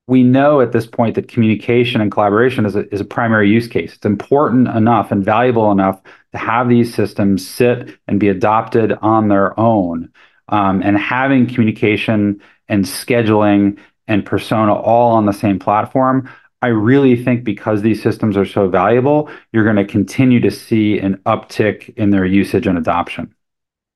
We 0.07 0.23
know 0.23 0.61
at 0.61 0.73
this 0.73 0.87
point 0.87 1.17
that 1.17 1.29
communication 1.29 2.01
and 2.01 2.13
collaboration 2.13 2.65
is 2.65 2.77
a, 2.77 2.93
is 2.95 3.01
a 3.01 3.05
primary 3.05 3.51
use 3.51 3.67
case. 3.67 3.95
It's 3.95 4.07
important 4.07 4.69
enough 4.69 5.11
and 5.11 5.25
valuable 5.25 5.73
enough 5.73 6.01
to 6.33 6.39
have 6.39 6.69
these 6.69 6.95
systems 6.95 7.47
sit 7.47 7.99
and 8.07 8.21
be 8.21 8.29
adopted 8.29 8.93
on 9.03 9.29
their 9.29 9.59
own. 9.59 10.13
Um, 10.49 10.81
and 10.83 10.97
having 10.97 11.47
communication 11.49 12.41
and 12.69 12.85
scheduling 12.85 13.79
and 14.07 14.25
persona 14.25 14.75
all 14.75 15.13
on 15.17 15.27
the 15.27 15.33
same 15.33 15.59
platform, 15.59 16.31
I 16.63 16.69
really 16.69 17.23
think 17.23 17.45
because 17.45 17.83
these 17.83 18.03
systems 18.03 18.37
are 18.37 18.47
so 18.47 18.69
valuable, 18.69 19.29
you're 19.53 19.65
going 19.65 19.77
to 19.77 19.85
continue 19.85 20.41
to 20.41 20.51
see 20.51 20.99
an 20.99 21.17
uptick 21.27 21.95
in 21.97 22.11
their 22.11 22.25
usage 22.25 22.67
and 22.67 22.79
adoption. 22.79 23.35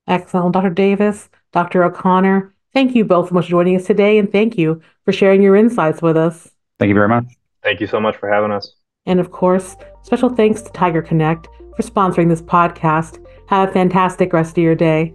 Excellent. 0.07 0.53
Dr. 0.53 0.71
Davis, 0.71 1.29
Dr. 1.53 1.85
O'Connor, 1.85 2.55
thank 2.73 2.95
you 2.95 3.05
both 3.05 3.29
so 3.29 3.35
much 3.35 3.47
for 3.47 3.51
joining 3.51 3.77
us 3.77 3.87
today, 3.87 4.19
and 4.19 4.31
thank 4.31 4.57
you 4.57 4.81
for 5.05 5.13
sharing 5.13 5.43
your 5.43 5.57
insights 5.57 6.03
with 6.03 6.17
us. 6.17 6.51
Thank 6.79 6.89
you 6.89 6.95
very 6.95 7.09
much. 7.09 7.25
Thank 7.63 7.81
you 7.81 7.87
so 7.87 8.01
much 8.01 8.17
for 8.17 8.31
having 8.31 8.51
us. 8.51 8.75
And 9.07 9.21
of 9.21 9.31
course, 9.31 9.77
special 10.03 10.29
thanks 10.29 10.63
to 10.63 10.73
Tiger 10.73 11.03
Connect 11.03 11.49
for 11.77 11.83
sponsoring 11.83 12.29
this 12.29 12.43
podcast. 12.43 13.25
Have 13.49 13.69
a 13.69 13.73
fantastic 13.73 14.33
rest 14.33 14.57
of 14.57 14.65
your 14.65 14.75
day. 14.75 15.15